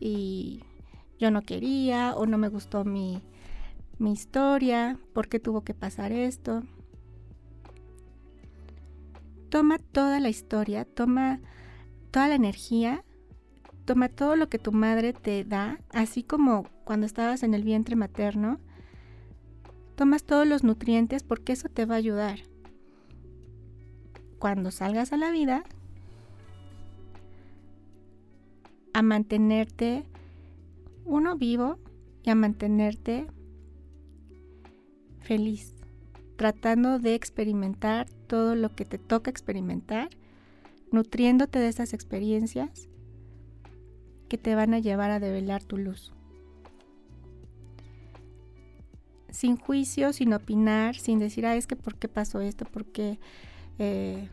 y 0.00 0.64
yo 1.20 1.30
no 1.30 1.42
quería 1.42 2.16
o 2.16 2.26
no 2.26 2.38
me 2.38 2.48
gustó 2.48 2.84
mi, 2.84 3.22
mi 3.98 4.12
historia, 4.12 4.98
por 5.12 5.28
qué 5.28 5.38
tuvo 5.38 5.60
que 5.62 5.74
pasar 5.74 6.10
esto. 6.10 6.64
Toma 9.48 9.78
toda 9.78 10.18
la 10.18 10.28
historia, 10.28 10.84
toma 10.84 11.38
toda 12.10 12.26
la 12.26 12.34
energía, 12.34 13.04
toma 13.84 14.08
todo 14.08 14.34
lo 14.34 14.48
que 14.48 14.58
tu 14.58 14.72
madre 14.72 15.12
te 15.12 15.44
da, 15.44 15.78
así 15.90 16.24
como 16.24 16.64
cuando 16.82 17.06
estabas 17.06 17.44
en 17.44 17.54
el 17.54 17.62
vientre 17.62 17.94
materno, 17.94 18.58
tomas 19.94 20.24
todos 20.24 20.48
los 20.48 20.64
nutrientes 20.64 21.22
porque 21.22 21.52
eso 21.52 21.68
te 21.68 21.86
va 21.86 21.94
a 21.94 21.98
ayudar. 21.98 22.40
Cuando 24.42 24.72
salgas 24.72 25.12
a 25.12 25.16
la 25.16 25.30
vida, 25.30 25.62
a 28.92 29.00
mantenerte 29.00 30.02
uno 31.04 31.36
vivo 31.36 31.78
y 32.24 32.30
a 32.30 32.34
mantenerte 32.34 33.28
feliz, 35.20 35.76
tratando 36.34 36.98
de 36.98 37.14
experimentar 37.14 38.10
todo 38.26 38.56
lo 38.56 38.74
que 38.74 38.84
te 38.84 38.98
toca 38.98 39.30
experimentar, 39.30 40.08
nutriéndote 40.90 41.60
de 41.60 41.68
esas 41.68 41.92
experiencias 41.92 42.88
que 44.28 44.38
te 44.38 44.56
van 44.56 44.74
a 44.74 44.80
llevar 44.80 45.12
a 45.12 45.20
develar 45.20 45.62
tu 45.62 45.78
luz. 45.78 46.12
Sin 49.30 49.56
juicio, 49.56 50.12
sin 50.12 50.32
opinar, 50.32 50.96
sin 50.96 51.20
decir, 51.20 51.46
ah, 51.46 51.54
es 51.54 51.68
que 51.68 51.76
por 51.76 51.94
qué 51.94 52.08
pasó 52.08 52.40
esto, 52.40 52.64
por 52.64 52.86
qué... 52.86 53.20
Eh, 53.84 54.28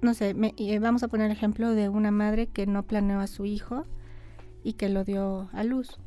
no 0.00 0.14
sé, 0.14 0.36
eh, 0.58 0.78
vamos 0.78 1.02
a 1.02 1.08
poner 1.08 1.26
el 1.26 1.32
ejemplo 1.32 1.72
de 1.72 1.88
una 1.88 2.12
madre 2.12 2.46
que 2.46 2.64
no 2.64 2.84
planeó 2.84 3.18
a 3.18 3.26
su 3.26 3.46
hijo 3.46 3.84
y 4.62 4.74
que 4.74 4.88
lo 4.88 5.02
dio 5.02 5.50
a 5.52 5.64
luz. 5.64 5.98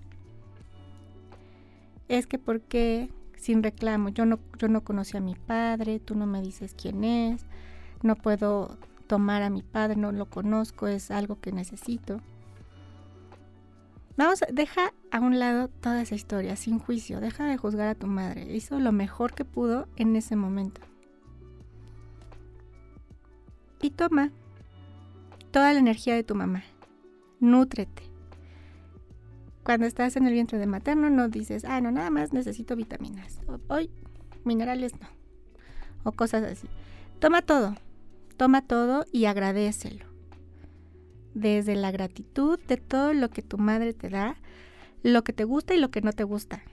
Es 2.08 2.26
que 2.26 2.40
porque 2.40 3.10
sin 3.36 3.64
reclamo, 3.64 4.08
yo 4.08 4.26
no, 4.26 4.40
yo 4.58 4.70
no 4.70 4.82
conocí 4.82 5.18
a 5.18 5.20
mi 5.20 5.36
padre, 5.36 6.00
tú 6.00 6.16
no 6.16 6.26
me 6.26 6.42
dices 6.42 6.74
quién 6.74 7.04
es, 7.04 7.46
no 8.02 8.16
puedo 8.16 8.78
tomar 9.08 9.42
a 9.42 9.50
mi 9.50 9.62
padre, 9.62 9.98
no 9.98 10.14
lo 10.14 10.30
conozco, 10.30 10.88
es 10.88 11.12
algo 11.12 11.42
que 11.42 11.52
necesito. 11.52 12.22
Vamos, 14.16 14.40
deja 14.54 14.94
a 15.12 15.20
un 15.20 15.38
lado 15.38 15.68
toda 15.68 16.02
esa 16.02 16.16
historia, 16.16 16.56
sin 16.56 16.80
juicio, 16.80 17.20
deja 17.20 17.44
de 17.44 17.58
juzgar 17.58 17.90
a 17.90 17.96
tu 17.96 18.08
madre, 18.08 18.56
hizo 18.56 18.80
lo 18.80 18.94
mejor 18.94 19.34
que 19.34 19.44
pudo 19.44 19.90
en 19.98 20.16
ese 20.16 20.38
momento. 20.38 20.88
Y 23.82 23.92
toma 23.92 24.32
toda 25.52 25.74
la 25.74 25.80
energía 25.80 26.15
de 26.15 26.24
tu 26.24 26.36
mamá, 26.36 26.63
nútrete, 27.39 28.10
cuando 29.70 29.86
estás 29.86 30.15
en 30.15 30.26
el 30.26 30.34
vientre 30.34 30.58
de 30.58 30.65
materno 30.65 31.12
no 31.12 31.30
dices, 31.30 31.63
ah, 31.63 31.80
no, 31.80 31.92
nada 31.92 32.10
más 32.10 32.34
necesito 32.34 32.76
vitaminas. 32.76 33.39
Hoy 33.68 33.92
minerales 34.44 34.94
no. 35.00 35.08
O 36.04 36.12
cosas 36.12 36.44
así. 36.44 36.68
Toma 37.20 37.44
todo, 37.44 37.76
toma 38.36 38.63
todo 38.63 39.06
y 39.12 39.26
agradecelo. 39.26 40.06
Desde 41.36 41.76
la 41.76 41.92
gratitud 41.92 42.60
de 42.68 42.78
todo 42.78 43.13
lo 43.13 43.30
que 43.30 43.44
tu 43.44 43.60
madre 43.60 43.94
te 43.94 44.10
da, 44.10 44.38
lo 45.04 45.24
que 45.24 45.34
te 45.34 45.44
gusta 45.44 45.76
y 45.76 45.80
lo 45.80 45.92
que 45.92 46.02
no 46.02 46.13
te 46.13 46.24
gusta. 46.24 46.63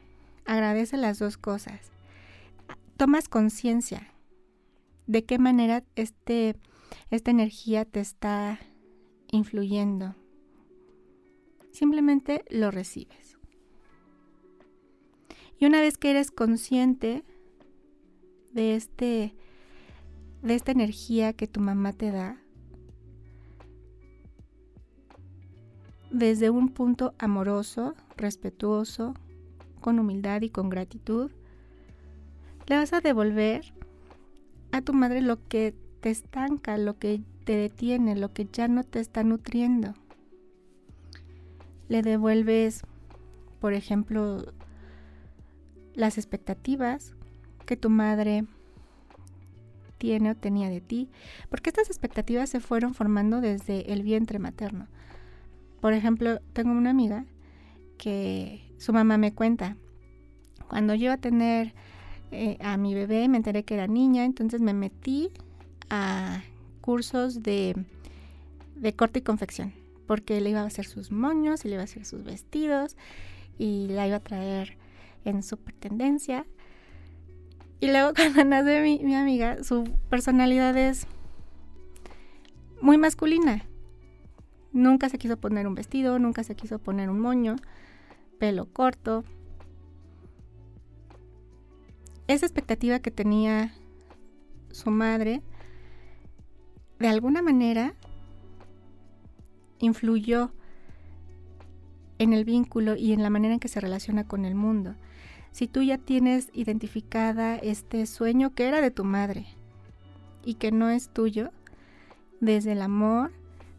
Agradece 0.47 0.97
las 0.97 1.19
dos 1.19 1.37
cosas. 1.37 1.93
Tomas 2.97 3.29
conciencia 3.29 4.09
de 5.07 5.23
qué 5.27 5.39
manera 5.39 5.85
este, 5.97 6.57
esta 7.11 7.31
energía 7.31 7.85
te 7.85 8.01
está 8.01 8.59
influyendo 9.29 10.15
simplemente 11.77 12.43
lo 12.49 12.71
recibes. 12.71 13.37
Y 15.59 15.67
una 15.67 15.81
vez 15.81 15.99
que 15.99 16.11
eres 16.11 16.31
consciente 16.31 17.23
de 18.53 18.75
este 18.75 19.35
de 20.43 20.55
esta 20.55 20.73
energía 20.73 21.33
que 21.33 21.49
tu 21.49 21.61
mamá 21.61 21.93
te 21.93 22.11
da, 22.13 22.41
desde 26.11 26.51
un 26.51 26.69
punto 26.69 27.15
amoroso, 27.19 27.95
respetuoso, 28.17 29.15
con 29.81 29.99
humildad 29.99 30.43
y 30.43 30.51
con 30.51 30.71
gratitud, 30.71 31.31
le 32.67 32.77
vas 32.77 32.93
a 32.93 33.01
devolver 33.01 33.73
a 34.73 34.83
tu 34.83 34.93
madre 34.93 35.21
lo 35.21 35.43
que 35.49 35.75
te 36.07 36.13
estanca, 36.13 36.79
lo 36.79 37.01
que 37.01 37.21
te 37.43 37.57
detiene, 37.57 38.15
lo 38.15 38.33
que 38.33 38.47
ya 38.53 38.69
no 38.69 38.85
te 38.85 39.01
está 39.01 39.25
nutriendo 39.25 39.93
le 41.89 42.01
devuelves, 42.03 42.85
por 43.61 43.73
ejemplo, 43.73 44.53
las 45.95 46.17
expectativas 46.17 47.13
que 47.65 47.77
tu 47.77 47.91
madre 47.91 48.45
tiene 49.99 50.31
o 50.31 50.37
tenía 50.37 50.71
de 50.71 50.81
ti, 50.81 51.11
porque 51.51 51.71
estas 51.71 51.89
expectativas 51.89 52.51
se 52.51 52.61
fueron 52.61 52.95
formando 52.95 53.41
desde 53.41 53.93
el 53.93 54.05
vientre 54.05 54.39
materno. 54.39 54.87
Por 55.81 55.93
ejemplo, 55.93 56.39
tengo 56.53 56.71
una 56.71 56.91
amiga 56.91 57.25
que 57.99 58.63
su 58.79 58.93
mamá 58.93 59.19
me 59.19 59.35
cuenta, 59.35 59.77
cuando 60.69 60.95
yo 60.95 61.07
iba 61.07 61.15
a 61.15 61.21
tener 61.21 61.75
eh, 62.31 62.59
a 62.61 62.77
mi 62.77 62.95
bebé, 62.95 63.27
me 63.27 63.39
enteré 63.39 63.65
que 63.65 63.75
era 63.75 63.89
niña, 63.89 64.25
entonces 64.25 64.61
me 64.61 64.73
metí 64.73 65.33
a 65.91 66.43
cursos 66.81 67.43
de, 67.43 67.75
de 68.77 68.95
corte 68.95 69.21
y 69.21 69.23
confección 69.23 69.73
porque 70.07 70.41
le 70.41 70.51
iba 70.51 70.61
a 70.61 70.67
hacer 70.67 70.87
sus 70.87 71.11
moños 71.11 71.65
y 71.65 71.69
le 71.69 71.75
iba 71.75 71.83
a 71.83 71.85
hacer 71.85 72.05
sus 72.05 72.25
vestidos 72.25 72.97
y 73.59 73.89
la 73.89 74.07
iba 74.07 74.17
a 74.17 74.21
traer 74.21 74.77
en 75.25 75.43
super 75.43 75.75
tendencia. 75.75 76.47
Y 77.81 77.89
luego 77.89 78.13
cuando 78.17 78.45
nace 78.45 78.81
mi, 78.83 79.01
mi 79.01 79.15
amiga, 79.15 79.63
su 79.63 79.85
personalidad 80.09 80.77
es 80.77 81.07
muy 82.81 82.99
masculina. 82.99 83.65
Nunca 84.73 85.09
se 85.09 85.19
quiso 85.19 85.37
poner 85.37 85.67
un 85.67 85.75
vestido, 85.75 86.19
nunca 86.19 86.45
se 86.45 86.55
quiso 86.55 86.79
poner 86.79 87.11
un 87.11 87.21
moño, 87.21 87.57
pelo 88.39 88.67
corto. 88.67 89.25
Esa 92.29 92.45
expectativa 92.45 92.99
que 92.99 93.11
tenía 93.11 93.73
su 94.71 94.91
madre, 94.91 95.43
de 96.99 97.09
alguna 97.09 97.43
manera 97.43 97.95
influyó 99.79 100.51
en 102.19 102.33
el 102.33 102.45
vínculo 102.45 102.97
y 102.97 103.13
en 103.13 103.23
la 103.23 103.31
manera 103.31 103.55
en 103.55 103.61
que 103.61 103.69
se 103.69 103.81
relaciona 103.81 104.27
con 104.27 104.45
el 104.45 104.55
mundo. 104.55 104.95
Si 105.53 105.67
tú 105.67 105.83
ya 105.83 105.99
tienes 105.99 106.51
identificada 106.53 107.57
este 107.57 108.07
sueño 108.07 108.55
que 108.55 108.67
era 108.67 108.81
de 108.81 108.91
tu 108.91 109.05
madre 109.05 109.47
y 110.45 110.55
que 110.55 110.73
no 110.73 110.91
es 110.91 111.09
tuyo, 111.09 111.51
desde 112.41 112.73
el 112.73 112.83
amor 112.83 113.33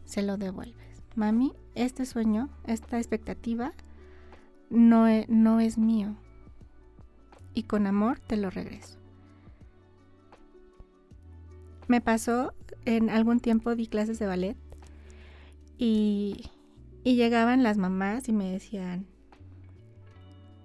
se 0.04 0.22
lo 0.22 0.36
devuelves. 0.36 1.02
Mami, 1.14 1.52
este 1.74 2.06
sueño, 2.06 2.48
esta 2.66 2.98
expectativa, 2.98 3.72
no 4.70 5.06
es, 5.06 5.28
no 5.28 5.60
es 5.60 5.78
mío. 5.78 6.16
Y 7.54 7.64
con 7.64 7.86
amor 7.86 8.18
te 8.20 8.36
lo 8.36 8.50
regreso. 8.50 8.98
Me 11.88 12.00
pasó, 12.00 12.52
en 12.96 13.10
algún 13.10 13.40
tiempo 13.40 13.74
di 13.74 13.86
clases 13.86 14.18
de 14.18 14.26
ballet 14.26 14.56
y, 15.76 16.50
llegaban 17.04 17.62
las 17.62 17.78
mamás 17.78 18.28
y 18.28 18.32
me 18.32 18.50
decían, 18.50 19.06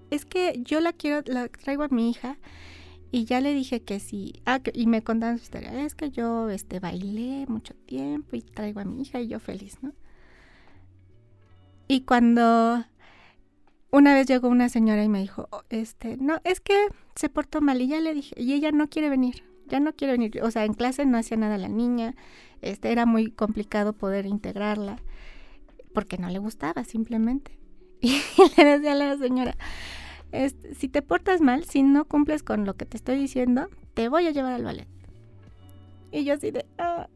es 0.09 0.25
que 0.25 0.61
yo 0.61 0.81
la 0.81 0.91
quiero, 0.91 1.23
la 1.25 1.47
traigo 1.47 1.83
a 1.83 1.87
mi 1.87 2.09
hija 2.09 2.37
y 3.11 3.23
ya 3.23 3.39
le 3.39 3.53
dije 3.53 3.81
que 3.81 4.01
sí. 4.01 4.41
Ah, 4.45 4.59
y 4.73 4.87
me 4.87 5.03
contaban 5.03 5.37
su 5.37 5.43
historia. 5.43 5.85
Es 5.85 5.95
que 5.95 6.11
yo 6.11 6.49
este, 6.49 6.81
bailé 6.81 7.45
mucho 7.47 7.75
tiempo 7.85 8.35
y 8.35 8.41
traigo 8.41 8.81
a 8.81 8.85
mi 8.85 9.01
hija 9.01 9.21
y 9.21 9.29
yo 9.29 9.39
feliz, 9.39 9.77
¿no? 9.81 9.93
Y 11.87 12.01
cuando 12.01 12.83
una 13.91 14.13
vez 14.13 14.27
llegó 14.27 14.49
una 14.49 14.67
señora 14.67 15.03
y 15.03 15.09
me 15.09 15.21
dijo, 15.21 15.47
oh, 15.51 15.63
este, 15.69 16.17
no, 16.17 16.41
es 16.43 16.59
que 16.59 16.87
se 17.15 17.29
portó 17.29 17.61
mal 17.61 17.81
y 17.81 17.87
ya 17.87 18.01
le 18.01 18.13
dije, 18.13 18.35
y 18.37 18.51
ella 18.51 18.71
no 18.71 18.89
quiere 18.89 19.07
venir, 19.07 19.43
ya 19.67 19.79
no 19.79 19.93
quiere 19.93 20.13
venir. 20.13 20.41
O 20.43 20.51
sea, 20.51 20.65
en 20.65 20.73
clase 20.73 21.05
no 21.05 21.17
hacía 21.17 21.37
nada 21.37 21.57
la 21.57 21.69
niña, 21.69 22.15
este, 22.61 22.91
era 22.91 23.05
muy 23.05 23.31
complicado 23.31 23.93
poder 23.93 24.25
integrarla 24.25 24.97
porque 25.93 26.17
no 26.17 26.29
le 26.29 26.39
gustaba 26.39 26.83
simplemente. 26.83 27.57
Y 28.01 28.21
le 28.57 28.65
decía 28.65 28.91
a 28.91 28.95
la 28.95 29.17
señora, 29.17 29.55
este, 30.33 30.75
si 30.75 30.89
te 30.89 31.01
portas 31.01 31.39
mal, 31.39 31.63
si 31.63 31.83
no 31.83 32.05
cumples 32.05 32.43
con 32.43 32.65
lo 32.65 32.75
que 32.75 32.85
te 32.85 32.97
estoy 32.97 33.17
diciendo, 33.17 33.69
te 33.93 34.09
voy 34.09 34.27
a 34.27 34.31
llevar 34.31 34.53
al 34.53 34.63
ballet. 34.63 34.87
Y 36.11 36.25
yo 36.25 36.33
así 36.33 36.51
de, 36.51 36.65
ah, 36.77 37.07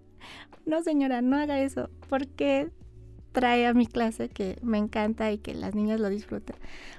no 0.65 0.81
señora, 0.83 1.21
no 1.21 1.37
haga 1.37 1.59
eso, 1.59 1.89
porque 2.07 2.71
trae 3.31 3.67
a 3.67 3.73
mi 3.73 3.85
clase 3.85 4.29
que 4.29 4.57
me 4.61 4.77
encanta 4.77 5.31
y 5.31 5.37
que 5.37 5.53
las 5.53 5.75
niñas 5.75 5.99
lo 5.99 6.09
disfruten. 6.09 6.55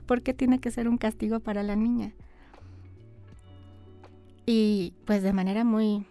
porque 0.07 0.35
tiene 0.35 0.59
que 0.59 0.71
ser 0.71 0.89
un 0.89 0.99
castigo 0.99 1.41
para 1.41 1.63
la 1.63 1.77
niña? 1.77 2.13
Y 4.51 4.95
pues 5.05 5.23
de 5.23 5.35
manera 5.35 5.63
muy 5.63 6.07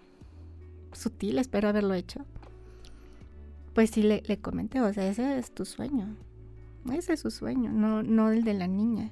sutil, 0.92 1.40
espero 1.40 1.70
haberlo 1.70 1.96
hecho. 1.96 2.24
Pues 3.74 3.90
sí 3.90 4.04
le, 4.04 4.22
comenté, 4.38 4.80
o 4.80 4.94
sea, 4.94 5.10
ese 5.10 5.40
es 5.40 5.52
tu 5.52 5.66
sueño. 5.66 6.16
Ese 6.94 7.14
es 7.14 7.22
su 7.22 7.32
sueño, 7.32 7.72
no, 7.72 8.04
no 8.04 8.30
el 8.30 8.44
de 8.44 8.54
la 8.54 8.68
niña. 8.68 9.10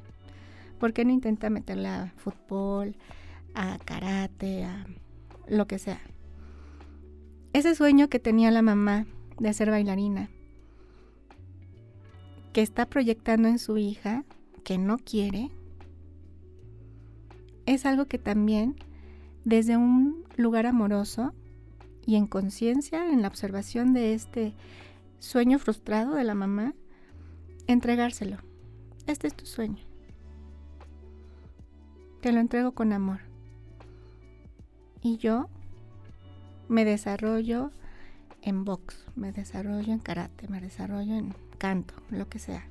¿Por 0.79 0.93
qué 0.93 1.05
no 1.05 1.11
intenta 1.11 1.49
meterle 1.49 1.87
a 1.87 2.13
fútbol, 2.17 2.95
a 3.55 3.79
karate, 3.83 4.63
a 4.63 4.85
lo 5.47 5.65
que 5.65 5.79
sea? 5.79 6.01
Ese 7.51 7.73
sueño 7.73 8.09
que 8.09 8.19
tenía 8.19 8.51
la 8.51 8.61
mamá 8.61 9.07
de 9.39 9.51
ser 9.55 9.71
bailarina, 9.71 10.29
que 12.53 12.61
está 12.61 12.85
proyectando 12.85 13.47
en 13.47 13.57
su 13.57 13.79
hija, 13.79 14.23
que 14.63 14.77
no 14.77 14.99
quiere, 14.99 15.49
es 17.65 17.87
algo 17.87 18.05
que 18.05 18.19
también 18.19 18.75
desde 19.45 19.77
un 19.77 20.25
lugar 20.35 20.65
amoroso 20.65 21.33
y 22.05 22.15
en 22.15 22.27
conciencia, 22.27 23.09
en 23.09 23.21
la 23.21 23.27
observación 23.27 23.93
de 23.93 24.13
este 24.13 24.53
sueño 25.19 25.59
frustrado 25.59 26.15
de 26.15 26.23
la 26.23 26.35
mamá, 26.35 26.73
entregárselo. 27.67 28.37
Este 29.07 29.27
es 29.27 29.35
tu 29.35 29.45
sueño. 29.45 29.83
Te 32.21 32.31
lo 32.31 32.39
entrego 32.39 32.73
con 32.73 32.91
amor. 32.91 33.19
Y 35.01 35.17
yo 35.17 35.47
me 36.67 36.83
desarrollo 36.83 37.71
en 38.41 38.65
box, 38.65 39.05
me 39.15 39.31
desarrollo 39.31 39.93
en 39.93 39.99
karate, 39.99 40.47
me 40.47 40.59
desarrollo 40.59 41.15
en 41.15 41.35
canto, 41.59 41.93
lo 42.09 42.27
que 42.27 42.39
sea. 42.39 42.67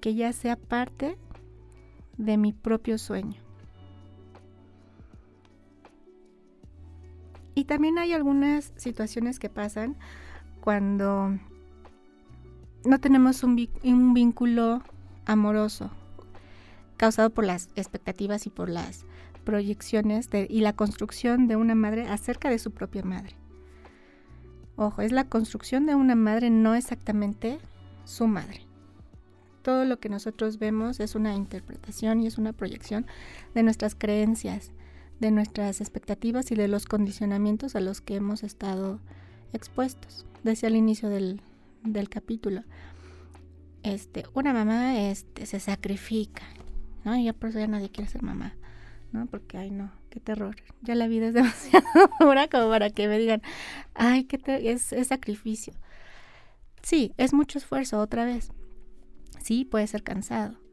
Que 0.00 0.14
ya 0.14 0.32
sea 0.32 0.56
parte 0.56 1.16
de 2.16 2.36
mi 2.36 2.52
propio 2.52 2.98
sueño. 2.98 3.47
Y 7.58 7.64
también 7.64 7.98
hay 7.98 8.12
algunas 8.12 8.72
situaciones 8.76 9.40
que 9.40 9.48
pasan 9.48 9.96
cuando 10.60 11.36
no 12.84 13.00
tenemos 13.00 13.42
un, 13.42 13.56
vínculo 14.14 14.80
amoroso 15.26 15.90
causado 16.96 17.30
por 17.30 17.44
las 17.44 17.70
expectativas 17.74 18.46
y 18.46 18.50
por 18.50 18.68
las 18.68 19.06
proyecciones 19.42 20.30
y 20.48 20.60
la 20.60 20.72
construcción 20.72 21.48
de 21.48 21.56
una 21.56 21.74
madre 21.74 22.06
acerca 22.06 22.48
de 22.48 22.60
su 22.60 22.70
propia 22.70 23.02
madre. 23.02 23.34
Ojo, 24.76 25.02
es 25.02 25.10
la 25.10 25.24
construcción 25.24 25.84
de 25.84 25.96
una 25.96 26.14
madre, 26.14 26.50
no 26.50 26.76
exactamente 26.76 27.58
su 28.04 28.28
madre. 28.28 28.68
Todo 29.62 29.84
lo 29.84 29.98
que 29.98 30.08
nosotros 30.08 30.60
vemos 30.60 31.00
es 31.00 31.16
una 31.16 31.34
interpretación 31.34 32.20
y 32.20 32.28
es 32.28 32.38
una 32.38 32.52
proyección 32.52 33.04
de 33.56 33.64
nuestras 33.64 33.96
creencias, 33.96 34.70
de 35.20 35.30
nuestras 35.30 35.80
expectativas 35.80 36.50
y 36.50 36.54
de 36.54 36.68
los 36.68 36.86
condicionamientos 36.86 37.74
a 37.76 37.80
los 37.80 38.00
que 38.00 38.16
hemos 38.16 38.42
estado 38.42 39.00
expuestos. 39.52 40.26
Decía 40.44 40.68
al 40.68 40.76
inicio 40.76 41.08
del, 41.08 41.40
capítulo, 42.08 42.62
este, 43.82 44.24
una 44.34 44.52
mamá 44.52 45.00
este, 45.00 45.46
se 45.46 45.60
sacrifica, 45.60 46.42
¿no? 47.04 47.16
Y 47.16 47.24
ya 47.24 47.32
por 47.32 47.50
eso 47.50 47.58
ya 47.58 47.66
nadie 47.66 47.90
quiere 47.90 48.10
ser 48.10 48.22
mamá, 48.22 48.54
¿no? 49.12 49.26
Porque, 49.26 49.58
ay, 49.58 49.70
no, 49.70 49.90
qué 50.10 50.20
terror. 50.20 50.56
Ya 50.82 50.94
la 50.94 51.08
vida 51.08 51.28
es 51.28 51.34
demasiado 51.34 51.86
dura 52.20 52.48
como 52.48 52.68
para 52.68 52.90
que 52.90 53.08
me 53.08 53.18
digan, 53.18 53.42
ay, 53.94 54.24
qué 54.24 54.40
es, 54.70 54.92
es 54.92 55.08
sacrificio. 55.08 55.74
Sí, 56.82 57.12
es 57.16 57.32
mucho 57.32 57.58
esfuerzo 57.58 57.98
otra 57.98 58.24
vez. 58.24 58.50
Sí, 59.42 59.64
puede 59.64 59.86
ser 59.86 60.02
cansado 60.02 60.67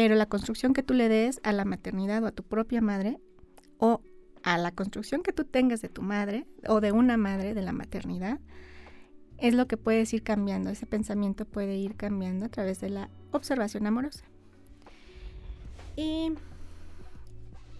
pero 0.00 0.14
la 0.14 0.26
construcción 0.26 0.74
que 0.74 0.84
tú 0.84 0.94
le 0.94 1.08
des 1.08 1.40
a 1.42 1.52
la 1.52 1.64
maternidad 1.64 2.22
o 2.22 2.28
a 2.28 2.30
tu 2.30 2.44
propia 2.44 2.80
madre, 2.80 3.18
o 3.78 4.00
a 4.44 4.56
la 4.56 4.70
construcción 4.70 5.24
que 5.24 5.32
tú 5.32 5.42
tengas 5.42 5.82
de 5.82 5.88
tu 5.88 6.02
madre 6.02 6.46
o 6.68 6.80
de 6.80 6.92
una 6.92 7.16
madre 7.16 7.52
de 7.52 7.62
la 7.62 7.72
maternidad, 7.72 8.38
es 9.38 9.54
lo 9.54 9.66
que 9.66 9.76
puedes 9.76 10.14
ir 10.14 10.22
cambiando. 10.22 10.70
Ese 10.70 10.86
pensamiento 10.86 11.46
puede 11.46 11.76
ir 11.78 11.96
cambiando 11.96 12.46
a 12.46 12.48
través 12.48 12.80
de 12.80 12.90
la 12.90 13.10
observación 13.32 13.88
amorosa. 13.88 14.24
Y 15.96 16.32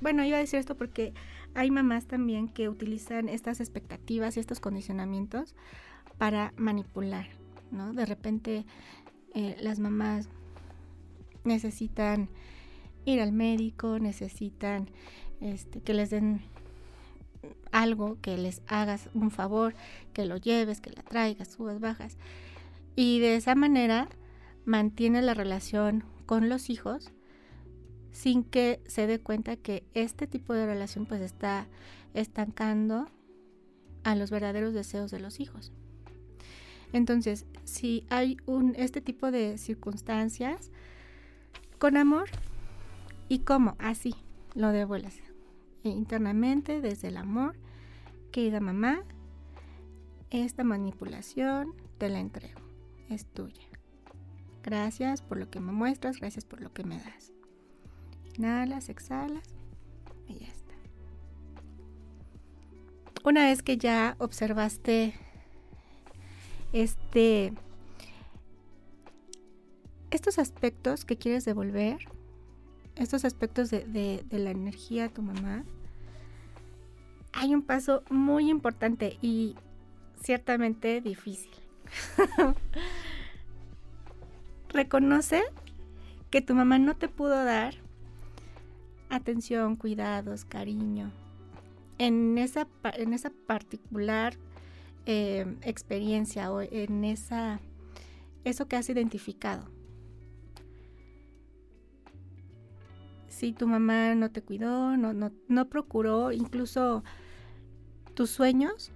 bueno, 0.00 0.24
iba 0.24 0.38
a 0.38 0.40
decir 0.40 0.58
esto 0.58 0.76
porque 0.76 1.14
hay 1.54 1.70
mamás 1.70 2.06
también 2.06 2.48
que 2.48 2.68
utilizan 2.68 3.28
estas 3.28 3.60
expectativas 3.60 4.36
y 4.36 4.40
estos 4.40 4.58
condicionamientos 4.58 5.54
para 6.18 6.52
manipular, 6.56 7.28
¿no? 7.70 7.92
De 7.92 8.06
repente 8.06 8.66
eh, 9.36 9.56
las 9.60 9.78
mamás 9.78 10.28
necesitan 11.48 12.28
ir 13.04 13.20
al 13.20 13.32
médico, 13.32 13.98
necesitan 13.98 14.88
este, 15.40 15.80
que 15.80 15.94
les 15.94 16.10
den 16.10 16.42
algo, 17.72 18.18
que 18.20 18.36
les 18.36 18.62
hagas 18.66 19.10
un 19.14 19.30
favor, 19.30 19.74
que 20.12 20.26
lo 20.26 20.36
lleves, 20.36 20.80
que 20.80 20.90
la 20.90 21.02
traigas, 21.02 21.48
subas, 21.48 21.80
bajas. 21.80 22.16
Y 22.96 23.18
de 23.20 23.36
esa 23.36 23.54
manera 23.54 24.08
mantiene 24.64 25.22
la 25.22 25.34
relación 25.34 26.04
con 26.26 26.48
los 26.48 26.70
hijos 26.70 27.12
sin 28.12 28.42
que 28.42 28.82
se 28.86 29.06
dé 29.06 29.20
cuenta 29.20 29.56
que 29.56 29.84
este 29.94 30.26
tipo 30.26 30.52
de 30.52 30.66
relación 30.66 31.06
pues 31.06 31.20
está 31.20 31.68
estancando 32.14 33.08
a 34.02 34.14
los 34.14 34.30
verdaderos 34.30 34.74
deseos 34.74 35.10
de 35.10 35.20
los 35.20 35.40
hijos. 35.40 35.72
Entonces, 36.92 37.46
si 37.64 38.06
hay 38.08 38.38
un, 38.46 38.74
este 38.76 39.00
tipo 39.00 39.30
de 39.30 39.58
circunstancias, 39.58 40.70
con 41.78 41.96
amor. 41.96 42.28
¿Y 43.28 43.40
cómo? 43.40 43.76
Así, 43.78 44.14
lo 44.54 44.70
devuelves. 44.70 45.22
E 45.84 45.90
internamente, 45.90 46.80
desde 46.80 47.08
el 47.08 47.16
amor, 47.16 47.54
querida 48.32 48.60
mamá, 48.60 49.02
esta 50.30 50.64
manipulación 50.64 51.74
te 51.98 52.08
la 52.08 52.20
entrego. 52.20 52.60
Es 53.08 53.26
tuya. 53.26 53.62
Gracias 54.62 55.22
por 55.22 55.38
lo 55.38 55.48
que 55.50 55.60
me 55.60 55.72
muestras, 55.72 56.18
gracias 56.18 56.44
por 56.44 56.60
lo 56.60 56.72
que 56.72 56.84
me 56.84 56.96
das. 56.96 57.32
Inhalas, 58.36 58.88
exhalas 58.88 59.54
y 60.26 60.34
ya 60.40 60.46
está. 60.46 60.74
Una 63.24 63.46
vez 63.46 63.62
que 63.62 63.78
ya 63.78 64.16
observaste 64.18 65.14
este 66.72 67.52
estos 70.10 70.38
aspectos 70.38 71.04
que 71.04 71.16
quieres 71.16 71.44
devolver, 71.44 71.98
estos 72.96 73.24
aspectos 73.24 73.70
de, 73.70 74.24
la 74.30 74.50
energía 74.50 75.06
a 75.06 75.08
tu 75.08 75.22
mamá, 75.22 75.64
hay 77.32 77.54
un 77.54 77.62
paso 77.62 78.02
muy 78.10 78.50
importante 78.50 79.18
y 79.22 79.54
ciertamente 80.20 81.00
difícil. 81.00 81.52
Reconoce 84.70 85.42
que 86.30 86.42
tu 86.42 86.54
mamá 86.54 86.78
no 86.78 86.96
te 86.96 87.08
pudo 87.08 87.44
dar 87.44 87.74
atención, 89.08 89.76
cuidados, 89.76 90.44
cariño 90.44 91.12
en 91.98 92.38
esa, 92.38 92.66
en 92.94 93.12
esa 93.12 93.30
particular 93.46 94.34
eh, 95.06 95.46
experiencia 95.62 96.50
o 96.52 96.60
en 96.60 97.04
esa, 97.04 97.60
eso 98.44 98.66
que 98.66 98.76
has 98.76 98.88
identificado. 98.88 99.68
Si 103.28 103.52
tu 103.52 103.66
mamá 103.66 104.14
no 104.14 104.30
te 104.30 104.42
cuidó, 104.42 104.96
no, 104.96 105.12
no, 105.12 105.32
no 105.48 105.68
procuró 105.68 106.32
incluso 106.32 107.04
tus 108.14 108.30
sueños, 108.30 108.92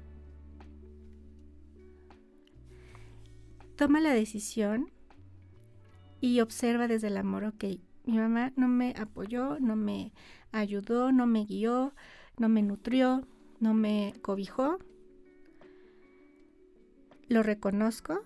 toma 3.76 4.00
la 4.00 4.12
decisión 4.12 4.90
y 6.20 6.40
observa 6.40 6.88
desde 6.88 7.08
el 7.08 7.16
amor, 7.16 7.44
ok, 7.44 7.64
mi 8.04 8.18
mamá 8.18 8.52
no 8.56 8.68
me 8.68 8.94
apoyó, 8.96 9.58
no 9.60 9.76
me 9.76 10.12
ayudó, 10.50 11.12
no 11.12 11.26
me 11.26 11.44
guió, 11.44 11.94
no 12.38 12.48
me 12.48 12.62
nutrió, 12.62 13.26
no 13.60 13.74
me 13.74 14.14
cobijó. 14.22 14.78
Lo 17.28 17.42
reconozco 17.42 18.24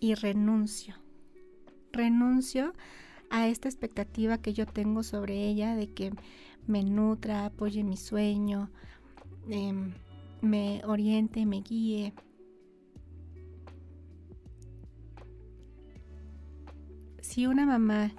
y 0.00 0.14
renuncio. 0.14 0.94
Renuncio 1.92 2.72
a 3.30 3.48
esta 3.48 3.68
expectativa 3.68 4.38
que 4.38 4.52
yo 4.52 4.66
tengo 4.66 5.02
sobre 5.02 5.48
ella 5.48 5.76
de 5.76 5.92
que 5.92 6.12
me 6.66 6.82
nutra, 6.82 7.46
apoye 7.46 7.82
mi 7.82 7.96
sueño, 7.96 8.70
em, 9.48 9.92
me 10.42 10.82
oriente, 10.84 11.46
me 11.46 11.62
guíe. 11.62 12.12
Si 17.20 17.46
una 17.46 17.66
mamá 17.66 18.12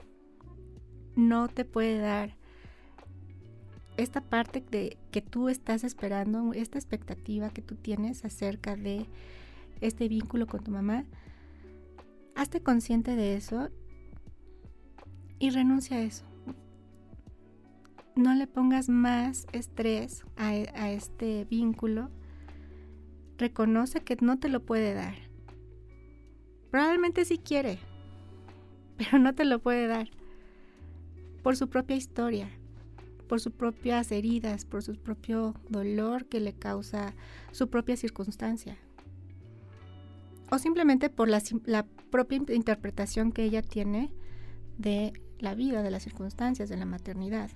no 1.15 1.47
te 1.47 1.65
puede 1.65 1.99
dar 1.99 2.37
esta 3.97 4.21
parte 4.21 4.63
de 4.71 4.97
que 5.11 5.21
tú 5.21 5.49
estás 5.49 5.83
esperando, 5.83 6.53
esta 6.53 6.77
expectativa 6.77 7.49
que 7.49 7.61
tú 7.61 7.75
tienes 7.75 8.23
acerca 8.23 8.75
de 8.75 9.05
este 9.81 10.07
vínculo 10.07 10.47
con 10.47 10.63
tu 10.63 10.71
mamá, 10.71 11.05
hazte 12.35 12.61
consciente 12.61 13.15
de 13.15 13.35
eso 13.35 13.69
y 15.39 15.49
renuncia 15.49 15.97
a 15.97 16.01
eso. 16.01 16.25
No 18.15 18.35
le 18.35 18.47
pongas 18.47 18.89
más 18.89 19.47
estrés 19.53 20.25
a, 20.35 20.53
este 20.91 21.45
vínculo. 21.45 22.09
Reconoce 23.37 24.01
que 24.01 24.17
no 24.19 24.37
te 24.39 24.49
lo 24.49 24.65
puede 24.65 24.93
dar. 24.93 25.15
Probablemente 26.69 27.23
sí 27.23 27.37
quiere, 27.37 27.79
pero 28.97 29.19
no 29.19 29.33
te 29.33 29.45
lo 29.45 29.59
puede 29.59 29.87
dar 29.87 30.09
por 31.41 31.55
su 31.55 31.69
propia 31.69 31.95
historia, 31.95 32.49
por 33.29 33.39
sus 33.39 33.53
propias 33.53 34.11
heridas, 34.11 34.65
por 34.65 34.83
su 34.83 34.95
propio 34.95 35.55
dolor 35.69 36.25
que 36.25 36.41
le 36.41 36.51
causa 36.51 37.15
su 37.51 37.69
propia 37.69 37.95
circunstancia. 37.95 38.77
O 40.51 40.59
simplemente 40.59 41.09
por 41.09 41.29
la, 41.29 41.41
la 41.65 41.85
propia 42.11 42.41
interpretación 42.49 43.31
que 43.31 43.43
ella 43.43 43.61
tiene 43.61 44.11
de 44.77 45.13
la 45.39 45.55
vida, 45.55 45.81
de 45.81 45.91
las 45.91 46.03
circunstancias, 46.03 46.69
de 46.69 46.77
la 46.77 46.85
maternidad. 46.85 47.49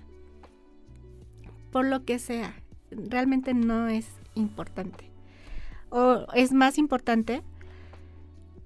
Por 1.70 1.86
lo 1.86 2.04
que 2.04 2.18
sea, 2.18 2.54
realmente 2.90 3.54
no 3.54 3.88
es 3.88 4.08
importante. 4.34 5.10
O 5.90 6.26
es 6.34 6.52
más 6.52 6.78
importante 6.78 7.42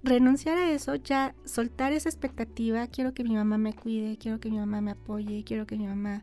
renunciar 0.03 0.59
a 0.59 0.71
eso, 0.71 0.95
ya 0.95 1.35
soltar 1.45 1.93
esa 1.93 2.09
expectativa, 2.09 2.87
quiero 2.87 3.15
que 3.15 3.25
mi 3.25 3.35
mamá 3.35 3.59
me 3.59 3.75
cuide, 3.75 4.17
quiero 4.17 4.41
que 4.41 4.51
mi 4.51 4.59
mamá 4.59 4.81
me 4.81 4.93
apoye, 4.93 5.45
quiero 5.45 5.67
que 5.67 5.77
mi 5.77 5.87
mamá 5.87 6.23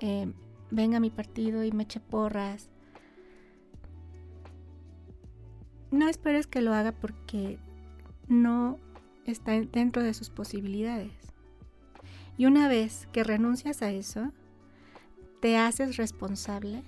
eh, 0.00 0.30
venga 0.70 0.98
a 0.98 1.00
mi 1.00 1.10
partido 1.10 1.64
y 1.64 1.72
me 1.72 1.84
eche 1.84 2.00
porras. 2.00 2.68
No 5.90 6.08
esperes 6.08 6.46
que 6.46 6.60
lo 6.60 6.74
haga 6.74 6.92
porque 6.92 7.58
no 8.28 8.78
está 9.24 9.52
dentro 9.52 10.02
de 10.02 10.14
sus 10.14 10.30
posibilidades. 10.30 11.12
Y 12.38 12.46
una 12.46 12.68
vez 12.68 13.08
que 13.12 13.24
renuncias 13.24 13.82
a 13.82 13.90
eso, 13.90 14.32
te 15.40 15.56
haces 15.56 15.96
responsable 15.96 16.82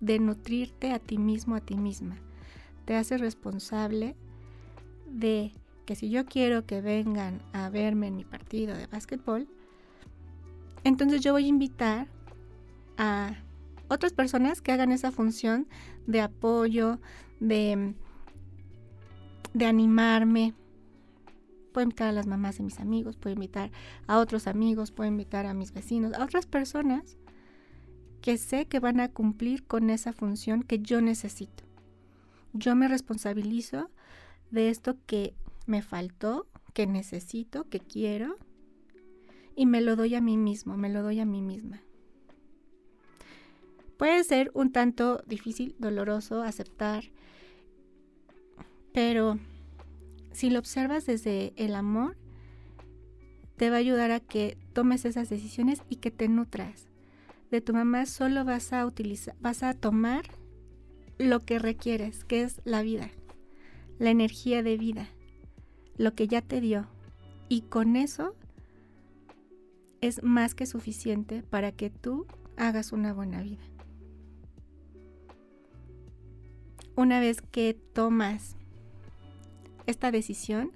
de 0.00 0.18
nutrirte 0.18 0.92
a 0.92 0.98
ti 0.98 1.18
mismo, 1.18 1.54
a 1.54 1.60
ti 1.60 1.76
misma. 1.76 2.16
Te 2.84 2.94
haces 2.96 3.20
responsable 3.20 4.16
de 5.06 5.52
que 5.86 5.94
si 5.94 6.10
yo 6.10 6.26
quiero 6.26 6.66
que 6.66 6.80
vengan 6.80 7.40
a 7.52 7.70
verme 7.70 8.08
en 8.08 8.16
mi 8.16 8.24
partido 8.24 8.76
de 8.76 8.86
básquetbol, 8.86 9.48
entonces 10.84 11.22
yo 11.22 11.32
voy 11.32 11.44
a 11.44 11.48
invitar 11.48 12.08
a 12.96 13.36
otras 13.88 14.12
personas 14.12 14.60
que 14.60 14.72
hagan 14.72 14.92
esa 14.92 15.10
función 15.10 15.66
de 16.06 16.20
apoyo, 16.20 16.98
de, 17.40 17.94
de 19.54 19.66
animarme. 19.66 20.54
Puedo 21.72 21.84
invitar 21.84 22.08
a 22.08 22.12
las 22.12 22.26
mamás 22.26 22.58
de 22.58 22.64
mis 22.64 22.80
amigos, 22.80 23.16
puedo 23.16 23.34
invitar 23.34 23.70
a 24.06 24.18
otros 24.18 24.46
amigos, 24.46 24.90
puedo 24.90 25.08
invitar 25.08 25.46
a 25.46 25.54
mis 25.54 25.72
vecinos, 25.72 26.14
a 26.14 26.24
otras 26.24 26.46
personas 26.46 27.18
que 28.20 28.36
sé 28.36 28.66
que 28.66 28.80
van 28.80 29.00
a 29.00 29.08
cumplir 29.08 29.64
con 29.64 29.90
esa 29.90 30.12
función 30.12 30.62
que 30.62 30.80
yo 30.80 31.00
necesito. 31.00 31.64
Yo 32.52 32.74
me 32.74 32.88
responsabilizo 32.88 33.90
de 34.50 34.70
esto 34.70 34.96
que 35.06 35.34
me 35.66 35.82
faltó, 35.82 36.46
que 36.72 36.86
necesito, 36.86 37.68
que 37.68 37.80
quiero, 37.80 38.38
y 39.54 39.66
me 39.66 39.80
lo 39.80 39.96
doy 39.96 40.14
a 40.14 40.20
mí 40.20 40.36
mismo, 40.36 40.76
me 40.76 40.88
lo 40.88 41.02
doy 41.02 41.20
a 41.20 41.26
mí 41.26 41.42
misma. 41.42 41.82
Puede 43.96 44.22
ser 44.22 44.50
un 44.54 44.70
tanto 44.70 45.22
difícil, 45.26 45.74
doloroso 45.78 46.42
aceptar, 46.42 47.04
pero 48.92 49.38
si 50.38 50.50
lo 50.50 50.60
observas 50.60 51.04
desde 51.04 51.52
el 51.56 51.74
amor, 51.74 52.16
te 53.56 53.70
va 53.70 53.76
a 53.76 53.80
ayudar 53.80 54.12
a 54.12 54.20
que 54.20 54.56
tomes 54.72 55.04
esas 55.04 55.28
decisiones 55.28 55.82
y 55.88 55.96
que 55.96 56.12
te 56.12 56.28
nutras. 56.28 56.86
De 57.50 57.60
tu 57.60 57.72
mamá 57.72 58.06
solo 58.06 58.44
vas 58.44 58.72
a 58.72 58.86
utilizar, 58.86 59.34
vas 59.40 59.64
a 59.64 59.74
tomar 59.74 60.26
lo 61.18 61.40
que 61.40 61.58
requieres, 61.58 62.24
que 62.24 62.42
es 62.42 62.60
la 62.64 62.82
vida, 62.82 63.10
la 63.98 64.10
energía 64.10 64.62
de 64.62 64.76
vida, 64.76 65.08
lo 65.96 66.14
que 66.14 66.28
ya 66.28 66.40
te 66.40 66.60
dio. 66.60 66.86
Y 67.48 67.62
con 67.62 67.96
eso 67.96 68.36
es 70.00 70.22
más 70.22 70.54
que 70.54 70.66
suficiente 70.66 71.42
para 71.42 71.72
que 71.72 71.90
tú 71.90 72.26
hagas 72.56 72.92
una 72.92 73.12
buena 73.12 73.42
vida. 73.42 73.64
una 76.98 77.20
vez 77.20 77.40
que 77.40 77.74
tomas 77.92 78.57
esta 79.90 80.10
decisión 80.10 80.72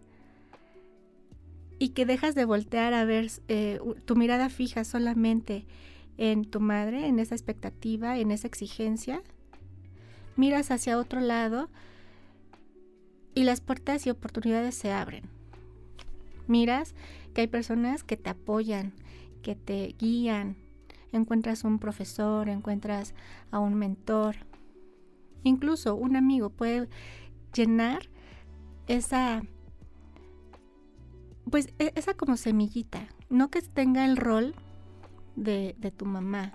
y 1.79 1.91
que 1.91 2.07
dejas 2.07 2.35
de 2.35 2.45
voltear 2.45 2.95
a 2.95 3.05
ver 3.05 3.31
eh, 3.49 3.81
tu 4.05 4.17
mirada 4.17 4.49
fija 4.49 4.85
solamente 4.85 5.67
en 6.17 6.45
tu 6.45 6.61
madre, 6.61 7.07
en 7.07 7.19
esa 7.19 7.35
expectativa, 7.35 8.19
en 8.19 8.31
esa 8.31 8.47
exigencia, 8.47 9.23
miras 10.37 10.71
hacia 10.71 10.99
otro 10.99 11.21
lado 11.21 11.69
y 13.35 13.45
las 13.45 13.61
puertas 13.61 14.07
y 14.07 14.11
oportunidades 14.11 14.75
se 14.75 14.93
abren. 14.93 15.25
Miras 16.47 16.95
que 17.35 17.43
hay 17.43 17.47
personas 17.47 18.05
que 18.05 18.17
te 18.17 18.31
apoyan, 18.31 18.93
que 19.43 19.55
te 19.57 19.95
guían, 19.99 20.57
encuentras 21.13 21.65
un 21.65 21.79
profesor, 21.79 22.49
encuentras 22.49 23.15
a 23.51 23.59
un 23.59 23.75
mentor, 23.75 24.37
Incluso 25.45 25.95
un 25.95 26.17
amigo 26.17 26.51
puede 26.51 26.89
llenar 27.55 28.09
esa, 28.87 29.43
pues 31.51 31.73
e, 31.79 31.93
esa 31.95 32.15
como 32.15 32.37
semillita, 32.37 33.09
no 33.31 33.51
que 33.51 33.63
tenga 33.63 34.05
el 34.05 34.17
rol 34.17 34.55
de, 35.37 35.75
de 35.79 35.91
tu 35.91 36.05
mamá, 36.07 36.53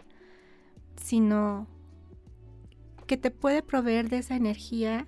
sino 0.95 1.67
que 3.07 3.17
te 3.17 3.32
puede 3.32 3.63
proveer 3.63 4.09
de 4.09 4.17
esa 4.19 4.36
energía 4.36 5.07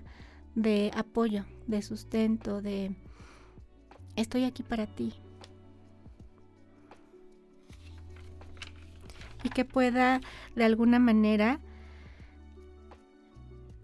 de 0.54 0.90
apoyo, 0.94 1.44
de 1.66 1.82
sustento, 1.82 2.62
de 2.62 2.96
estoy 4.16 4.44
aquí 4.44 4.62
para 4.62 4.86
ti. 4.86 5.14
Y 9.42 9.48
que 9.48 9.64
pueda 9.64 10.20
de 10.54 10.64
alguna 10.64 10.98
manera 10.98 11.60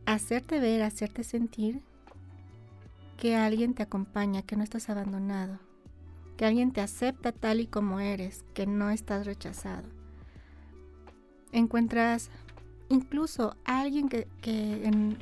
hacerte 0.04 0.60
ver, 0.60 0.82
hacerte 0.82 1.24
sentir 1.24 1.82
que 3.16 3.36
alguien 3.36 3.74
te 3.74 3.82
acompaña, 3.82 4.42
que 4.42 4.56
no 4.56 4.64
estás 4.64 4.88
abandonado, 4.90 5.58
que 6.36 6.44
alguien 6.44 6.72
te 6.72 6.80
acepta 6.80 7.32
tal 7.32 7.60
y 7.60 7.66
como 7.66 8.00
eres, 8.00 8.44
que 8.54 8.66
no 8.66 8.90
estás 8.90 9.26
rechazado. 9.26 9.88
Encuentras 11.52 12.30
incluso 12.88 13.56
a 13.64 13.80
alguien 13.80 14.08
que, 14.08 14.26
en 14.44 15.18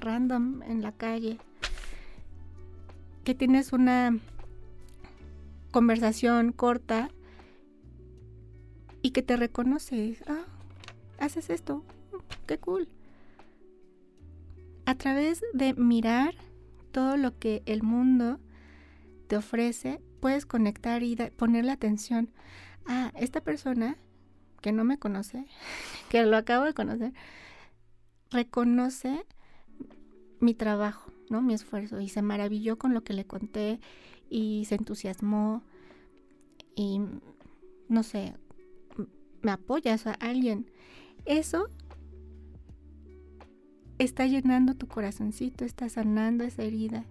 random 0.00 0.62
en 0.62 0.82
la 0.82 0.92
calle, 0.92 1.38
que 3.24 3.34
tienes 3.34 3.72
una 3.72 4.18
conversación 5.70 6.52
corta 6.52 7.10
y 9.02 9.10
que 9.10 9.22
te 9.22 9.36
reconoce, 9.36 10.18
ah, 10.26 10.44
haces 11.18 11.50
esto, 11.50 11.82
qué 12.46 12.58
cool 12.58 12.88
a 14.88 14.94
través 14.94 15.44
de 15.52 15.74
mirar 15.74 16.34
todo 16.98 17.16
lo 17.16 17.38
que 17.38 17.62
el 17.66 17.84
mundo 17.84 18.40
te 19.28 19.36
ofrece, 19.36 20.00
puedes 20.18 20.46
conectar 20.46 21.04
y 21.04 21.14
ponerle 21.14 21.70
atención 21.70 22.28
a 22.86 23.12
esta 23.14 23.40
persona 23.40 23.96
que 24.62 24.72
no 24.72 24.82
me 24.82 24.98
conoce, 24.98 25.46
que 26.10 26.26
lo 26.26 26.36
acabo 26.36 26.64
de 26.64 26.74
conocer, 26.74 27.12
reconoce 28.32 29.24
mi 30.40 30.54
trabajo, 30.54 31.12
¿no? 31.30 31.40
Mi 31.40 31.54
esfuerzo 31.54 32.00
y 32.00 32.08
se 32.08 32.20
maravilló 32.20 32.78
con 32.78 32.94
lo 32.94 33.04
que 33.04 33.12
le 33.12 33.24
conté 33.24 33.78
y 34.28 34.64
se 34.64 34.74
entusiasmó 34.74 35.62
y 36.74 37.00
no 37.88 38.02
sé, 38.02 38.34
me 39.42 39.52
apoya 39.52 39.94
a 40.04 40.10
alguien. 40.14 40.68
Eso 41.26 41.68
está 43.98 44.26
llenando 44.26 44.74
tu 44.74 44.86
corazoncito, 44.86 45.64
está 45.64 45.88
sanando 45.88 46.44
esa 46.44 46.62
herida. 46.62 47.04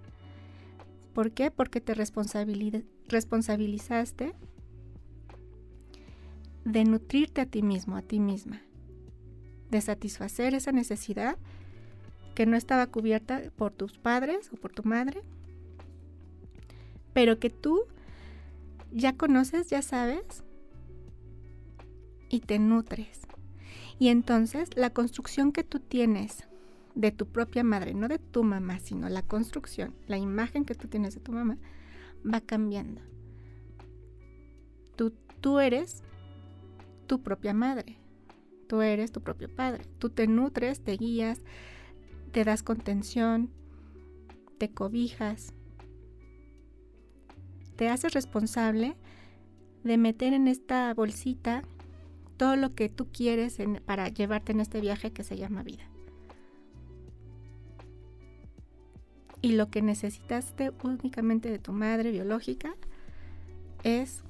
¿Por 1.13 1.31
qué? 1.31 1.51
Porque 1.51 1.81
te 1.81 1.93
responsabilizaste 1.93 4.33
de 6.63 6.83
nutrirte 6.83 7.41
a 7.41 7.45
ti 7.45 7.61
mismo, 7.61 7.97
a 7.97 8.01
ti 8.01 8.19
misma, 8.19 8.61
de 9.69 9.81
satisfacer 9.81 10.53
esa 10.53 10.71
necesidad 10.71 11.37
que 12.35 12.45
no 12.45 12.55
estaba 12.55 12.87
cubierta 12.87 13.41
por 13.55 13.73
tus 13.73 13.97
padres 13.97 14.49
o 14.53 14.57
por 14.57 14.71
tu 14.71 14.83
madre, 14.83 15.23
pero 17.13 17.39
que 17.39 17.49
tú 17.49 17.81
ya 18.91 19.13
conoces, 19.13 19.69
ya 19.69 19.81
sabes, 19.81 20.43
y 22.29 22.41
te 22.41 22.59
nutres. 22.59 23.21
Y 23.97 24.09
entonces 24.09 24.69
la 24.75 24.91
construcción 24.91 25.51
que 25.51 25.63
tú 25.63 25.79
tienes 25.79 26.46
de 26.97 27.11
tu 27.11 27.27
propia 27.27 27.63
madre, 27.63 27.93
no 27.93 28.07
de 28.07 28.17
tu 28.17 28.43
mamá, 28.43 28.79
sino 28.79 29.07
la 29.07 29.21
construcción, 29.21 29.93
la 30.07 30.17
imagen 30.17 30.65
que 30.65 30.73
tú 30.73 30.87
tienes 30.87 31.13
de 31.13 31.21
tu 31.21 31.31
mamá, 31.31 31.59
va 32.25 32.41
cambiando. 32.41 33.01
Tú, 34.95 35.13
tú 35.39 35.59
eres 35.59 36.03
tu 37.05 37.21
propia 37.21 37.53
madre, 37.53 37.99
tú 38.67 38.81
eres 38.81 39.11
tu 39.11 39.21
propio 39.21 39.47
padre, 39.47 39.85
tú 39.99 40.09
te 40.09 40.25
nutres, 40.25 40.81
te 40.81 40.93
guías, 40.93 41.43
te 42.31 42.43
das 42.43 42.63
contención, 42.63 43.51
te 44.57 44.71
cobijas, 44.71 45.53
te 47.75 47.89
haces 47.89 48.15
responsable 48.15 48.97
de 49.83 49.97
meter 49.97 50.33
en 50.33 50.47
esta 50.47 50.91
bolsita 50.95 51.61
todo 52.37 52.55
lo 52.55 52.73
que 52.73 52.89
tú 52.89 53.07
quieres 53.11 53.57
para 53.85 54.09
llevarte 54.09 54.51
en 54.51 54.61
este 54.61 54.81
viaje 54.81 55.13
que 55.13 55.23
se 55.23 55.37
llama 55.37 55.61
vida. 55.61 55.87
Y 59.41 59.53
lo 59.53 59.69
que 59.69 59.81
necesitaste 59.81 60.71
únicamente 60.83 61.49
de 61.49 61.59
tu 61.59 61.71
madre 61.71 62.11
biológica 62.11 62.75
es 63.83 64.23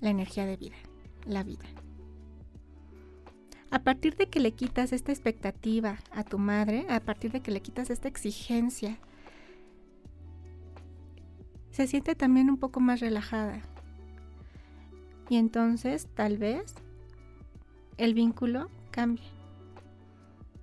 la 0.00 0.10
energía 0.10 0.46
de 0.46 0.56
vida, 0.56 0.76
la 1.26 1.42
vida. 1.42 1.64
A 3.70 3.80
partir 3.80 4.16
de 4.16 4.28
que 4.28 4.40
le 4.40 4.52
quitas 4.52 4.92
esta 4.92 5.12
expectativa 5.12 5.98
a 6.12 6.22
tu 6.22 6.38
madre, 6.38 6.86
a 6.88 7.00
partir 7.00 7.32
de 7.32 7.40
que 7.40 7.50
le 7.50 7.60
quitas 7.60 7.90
esta 7.90 8.08
exigencia, 8.08 8.98
se 11.72 11.88
siente 11.88 12.14
también 12.14 12.50
un 12.50 12.56
poco 12.56 12.78
más 12.78 13.00
relajada. 13.00 13.62
Y 15.28 15.38
entonces 15.38 16.06
tal 16.14 16.38
vez 16.38 16.74
el 17.96 18.14
vínculo 18.14 18.70
cambie. 18.92 19.24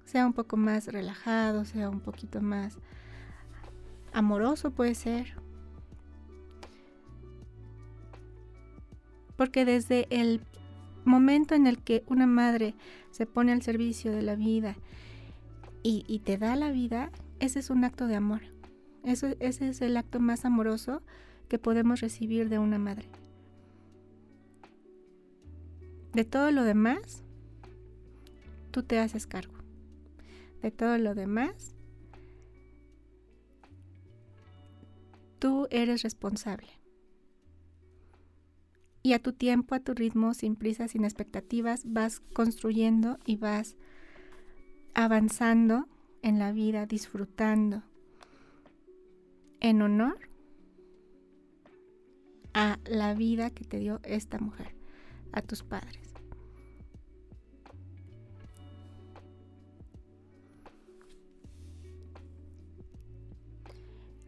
Sea 0.06 0.26
un 0.26 0.34
poco 0.34 0.56
más 0.56 0.88
relajado, 0.88 1.66
sea 1.66 1.90
un 1.90 2.00
poquito 2.00 2.42
más 2.42 2.78
amoroso 4.14 4.72
puede 4.72 4.96
ser. 4.96 5.36
Porque 9.36 9.66
desde 9.66 10.08
el 10.10 10.42
momento 11.06 11.56
en 11.56 11.68
el 11.68 11.80
que 11.80 12.04
una 12.08 12.28
madre 12.28 12.76
se 13.12 13.26
pone 13.26 13.52
al 13.52 13.62
servicio 13.62 14.12
de 14.12 14.22
la 14.22 14.36
vida 14.36 14.76
y, 15.84 16.20
te 16.20 16.38
da 16.38 16.56
la 16.56 16.72
vida, 16.72 17.12
ese 17.40 17.60
es 17.60 17.72
un 17.72 17.84
acto 17.84 18.06
de 18.06 18.16
amor. 18.16 18.42
Eso, 19.04 19.30
ese 19.40 19.70
es 19.70 19.82
el 19.82 19.98
acto 19.98 20.20
más 20.20 20.46
amoroso 20.46 21.02
que 21.50 21.58
podemos 21.58 22.02
recibir 22.02 22.50
de 22.50 22.60
una 22.60 22.78
madre. 22.78 23.10
De 26.14 26.24
todo 26.24 26.52
lo 26.52 26.64
demás, 26.64 27.24
tú 28.70 28.84
te 28.84 29.00
haces 29.00 29.26
cargo. 29.26 29.56
De 30.62 30.70
todo 30.70 31.00
lo 31.00 31.16
demás, 31.16 31.74
tú 35.42 35.68
eres 35.72 36.04
responsable. 36.04 36.70
Y 39.02 39.14
a 39.14 39.20
tu 39.20 39.34
tiempo, 39.34 39.74
a 39.74 39.80
tu 39.80 39.96
ritmo, 39.96 40.36
sin 40.36 40.56
prisa, 40.56 40.88
sin 40.88 41.04
expectativas, 41.04 41.82
vas 41.84 42.20
construyendo 42.20 43.18
y 43.26 43.38
vas 43.38 43.76
avanzando 44.94 45.88
en 46.22 46.38
la 46.38 46.52
vida, 46.52 46.86
disfrutando 46.86 47.82
en 49.62 49.82
honor 49.82 50.30
a 52.54 52.78
la 52.86 53.16
vida 53.16 53.50
que 53.50 53.66
te 53.66 53.80
dio 53.80 54.00
esta 54.04 54.38
mujer, 54.38 54.76
a 55.32 55.42
tus 55.42 55.64
padres. 55.64 56.14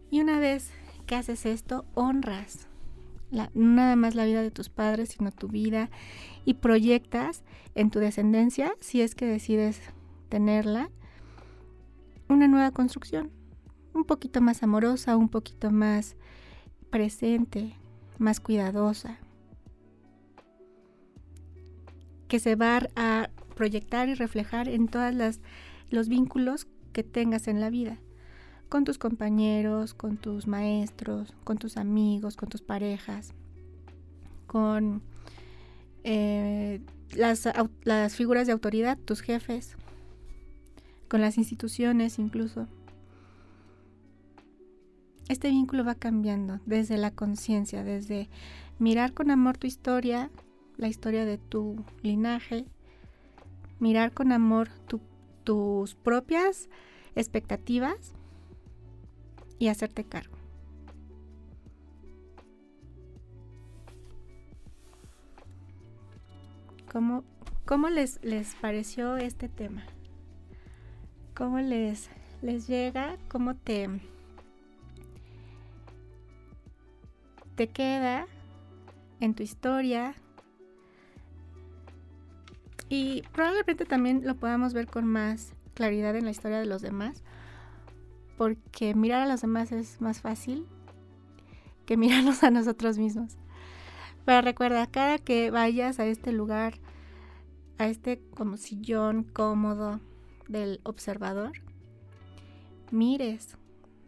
Y 0.09 0.21
una 0.21 0.39
vez 0.39 0.71
que 1.05 1.15
haces 1.15 1.45
esto, 1.45 1.85
honras 1.93 2.67
nada 3.53 3.95
más 3.95 4.15
la 4.15 4.25
vida 4.25 4.41
de 4.41 4.51
tus 4.51 4.69
padres, 4.69 5.09
sino 5.09 5.31
tu 5.31 5.47
vida 5.47 5.89
y 6.45 6.55
proyectas 6.55 7.43
en 7.75 7.89
tu 7.89 7.99
descendencia, 7.99 8.75
si 8.79 9.01
es 9.01 9.15
que 9.15 9.25
decides 9.25 9.81
tenerla, 10.29 10.89
una 12.29 12.47
nueva 12.47 12.71
construcción, 12.71 13.31
un 13.93 14.05
poquito 14.05 14.41
más 14.41 14.63
amorosa, 14.63 15.17
un 15.17 15.29
poquito 15.29 15.71
más 15.71 16.15
presente, 16.89 17.73
más 18.17 18.39
cuidadosa, 18.39 19.17
que 22.27 22.39
se 22.39 22.55
va 22.55 22.87
a 22.95 23.29
proyectar 23.55 24.09
y 24.09 24.15
reflejar 24.15 24.67
en 24.67 24.87
todos 24.87 25.39
los 25.89 26.07
vínculos 26.07 26.67
que 26.91 27.03
tengas 27.03 27.47
en 27.47 27.59
la 27.59 27.69
vida 27.69 27.99
con 28.69 28.83
tus 28.83 28.97
compañeros, 28.97 29.93
con 29.93 30.17
tus 30.17 30.47
maestros, 30.47 31.33
con 31.43 31.57
tus 31.57 31.77
amigos, 31.77 32.35
con 32.35 32.49
tus 32.49 32.61
parejas, 32.61 33.33
con 34.47 35.01
eh, 36.03 36.81
las, 37.15 37.47
las 37.83 38.15
figuras 38.15 38.47
de 38.47 38.53
autoridad, 38.53 38.97
tus 38.97 39.21
jefes, 39.21 39.75
con 41.07 41.21
las 41.21 41.37
instituciones 41.37 42.19
incluso. 42.19 42.67
Este 45.29 45.49
vínculo 45.49 45.85
va 45.85 45.95
cambiando 45.95 46.59
desde 46.65 46.97
la 46.97 47.11
conciencia, 47.11 47.83
desde 47.83 48.29
mirar 48.79 49.13
con 49.13 49.31
amor 49.31 49.57
tu 49.57 49.67
historia, 49.67 50.29
la 50.77 50.87
historia 50.87 51.25
de 51.25 51.37
tu 51.37 51.83
linaje, 52.01 52.65
mirar 53.79 54.11
con 54.11 54.31
amor 54.31 54.69
tus 55.43 55.95
propias 55.95 56.69
expectativas 57.15 58.13
y 59.63 59.69
hacerte 59.69 60.03
cargo. 60.03 60.35
¿Cómo, 66.91 67.23
cómo 67.63 67.87
les, 67.87 68.21
les 68.25 68.55
pareció 68.55 69.15
este 69.15 69.47
tema? 69.47 69.85
¿Cómo 71.33 71.59
les, 71.59 72.09
les 72.41 72.67
llega? 72.67 73.15
¿Cómo 73.29 73.55
te, 73.55 73.87
te 77.55 77.69
queda 77.69 78.27
en 79.21 79.33
tu 79.33 79.43
historia? 79.43 80.13
Y 82.89 83.23
probablemente 83.31 83.85
también 83.85 84.27
lo 84.27 84.35
podamos 84.35 84.73
ver 84.73 84.87
con 84.87 85.07
más 85.07 85.53
claridad 85.73 86.17
en 86.17 86.25
la 86.25 86.31
historia 86.31 86.59
de 86.59 86.65
los 86.65 86.81
demás 86.81 87.23
porque 88.37 88.95
mirar 88.95 89.21
a 89.21 89.27
los 89.27 89.41
demás 89.41 89.71
es 89.71 90.01
más 90.01 90.21
fácil 90.21 90.67
que 91.85 91.97
mirarnos 91.97 92.43
a 92.43 92.51
nosotros 92.51 92.97
mismos. 92.97 93.37
Pero 94.25 94.41
recuerda, 94.41 94.87
cada 94.87 95.17
que 95.17 95.51
vayas 95.51 95.99
a 95.99 96.05
este 96.05 96.31
lugar, 96.31 96.75
a 97.77 97.87
este 97.87 98.21
como 98.35 98.57
sillón 98.57 99.23
cómodo 99.23 99.99
del 100.47 100.79
observador, 100.83 101.51
mires 102.91 103.57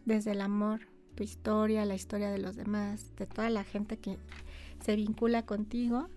desde 0.04 0.32
el 0.32 0.40
amor 0.40 0.80
tu 1.14 1.24
historia, 1.24 1.84
la 1.84 1.94
historia 1.94 2.30
de 2.30 2.38
los 2.38 2.56
demás, 2.56 3.14
de 3.16 3.26
toda 3.26 3.50
la 3.50 3.64
gente 3.64 3.98
que 3.98 4.18
se 4.80 4.96
vincula 4.96 5.44
contigo, 5.44 6.08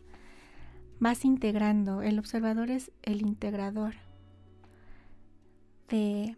vas 0.99 1.25
integrando. 1.25 2.01
El 2.01 2.19
observador 2.19 2.69
es 2.69 2.91
el 3.01 3.21
integrador 3.21 3.95
de 5.89 6.37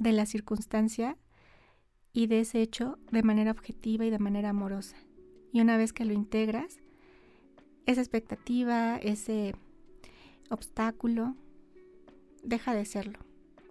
de 0.00 0.12
la 0.12 0.24
circunstancia 0.24 1.18
y 2.12 2.26
de 2.26 2.40
ese 2.40 2.62
hecho 2.62 2.98
de 3.12 3.22
manera 3.22 3.50
objetiva 3.50 4.06
y 4.06 4.10
de 4.10 4.18
manera 4.18 4.48
amorosa. 4.48 4.96
Y 5.52 5.60
una 5.60 5.76
vez 5.76 5.92
que 5.92 6.06
lo 6.06 6.14
integras, 6.14 6.78
esa 7.84 8.00
expectativa, 8.00 8.96
ese 8.96 9.54
obstáculo, 10.48 11.36
deja 12.42 12.74
de 12.74 12.86
serlo. 12.86 13.18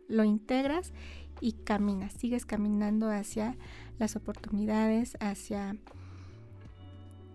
Lo 0.08 0.24
integras 0.24 0.94
y 1.42 1.54
caminas, 1.54 2.14
sigues 2.14 2.46
caminando 2.46 3.10
hacia 3.10 3.58
las 3.98 4.16
oportunidades, 4.16 5.18
hacia 5.20 5.78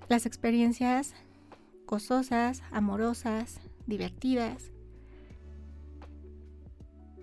las 0.09 0.25
experiencias 0.25 1.15
gozosas, 1.87 2.63
amorosas, 2.71 3.61
divertidas, 3.87 4.71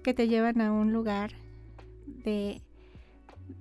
que 0.03 0.13
te 0.13 0.28
llevan 0.28 0.59
a 0.59 0.74
un 0.74 0.91
lugar 0.91 1.32
de, 2.24 2.62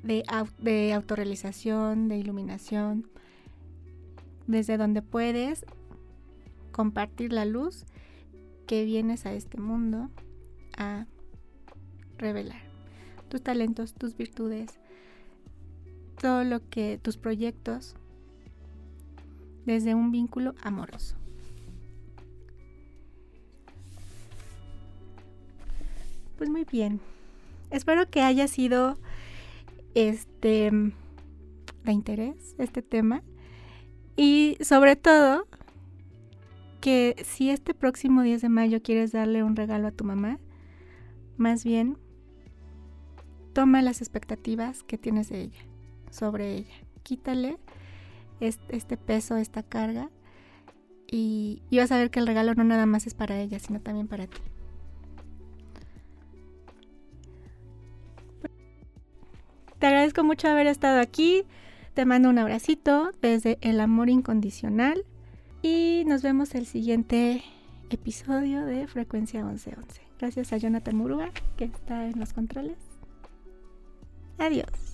de, 0.02 0.92
autorrealización, 0.92 2.08
de 2.08 2.18
iluminación, 2.18 3.08
desde 4.46 4.76
donde 4.76 5.02
puedes 5.02 5.64
compartir 6.72 7.32
la 7.32 7.44
luz 7.44 7.84
que 8.66 8.84
vienes 8.84 9.26
a 9.26 9.32
este 9.32 9.58
mundo 9.58 10.10
a 10.76 11.06
revelar. 12.18 12.62
Tus 13.28 13.42
talentos, 13.42 13.94
tus 13.94 14.16
virtudes, 14.16 14.78
todo 16.20 16.44
lo 16.44 16.68
que 16.68 16.98
tus 16.98 17.16
proyectos 17.16 17.94
desde 19.64 19.94
un 19.94 20.10
vínculo 20.10 20.54
amoroso. 20.62 21.16
Pues 26.36 26.48
muy 26.48 26.64
bien. 26.64 27.00
Espero 27.70 28.08
que 28.10 28.22
haya 28.22 28.48
sido 28.48 28.98
este 29.94 30.70
de 31.84 31.92
interés 31.92 32.54
este 32.58 32.82
tema 32.82 33.22
y 34.16 34.56
sobre 34.60 34.96
todo 34.96 35.46
que 36.80 37.16
si 37.24 37.50
este 37.50 37.74
próximo 37.74 38.22
10 38.22 38.42
de 38.42 38.48
mayo 38.48 38.82
quieres 38.82 39.12
darle 39.12 39.42
un 39.42 39.56
regalo 39.56 39.88
a 39.88 39.92
tu 39.92 40.04
mamá, 40.04 40.38
más 41.36 41.64
bien 41.64 41.98
toma 43.52 43.82
las 43.82 44.00
expectativas 44.00 44.82
que 44.82 44.98
tienes 44.98 45.28
de 45.28 45.42
ella, 45.42 45.60
sobre 46.10 46.54
ella. 46.54 46.74
Quítale 47.02 47.58
este 48.40 48.96
peso, 48.96 49.36
esta 49.36 49.62
carga 49.62 50.10
y, 51.06 51.62
y 51.70 51.78
vas 51.78 51.92
a 51.92 51.98
ver 51.98 52.10
que 52.10 52.20
el 52.20 52.26
regalo 52.26 52.54
no 52.54 52.64
nada 52.64 52.86
más 52.86 53.06
es 53.06 53.14
para 53.14 53.38
ella, 53.40 53.58
sino 53.58 53.80
también 53.80 54.08
para 54.08 54.26
ti. 54.26 54.40
Te 59.80 59.86
agradezco 59.86 60.22
mucho 60.24 60.46
haber 60.46 60.66
estado 60.66 61.00
aquí. 61.00 61.44
Te 61.94 62.04
mando 62.04 62.28
un 62.28 62.38
abracito 62.38 63.12
desde 63.22 63.56
el 63.62 63.80
amor 63.80 64.10
incondicional 64.10 65.06
y 65.62 66.04
nos 66.06 66.22
vemos 66.22 66.54
el 66.54 66.66
siguiente 66.66 67.42
episodio 67.88 68.66
de 68.66 68.86
Frecuencia 68.86 69.42
1111. 69.42 70.02
Gracias 70.18 70.52
a 70.52 70.58
Jonathan 70.58 70.96
Muruga 70.96 71.30
que 71.56 71.64
está 71.64 72.06
en 72.06 72.20
los 72.20 72.34
controles. 72.34 72.76
Adiós. 74.36 74.89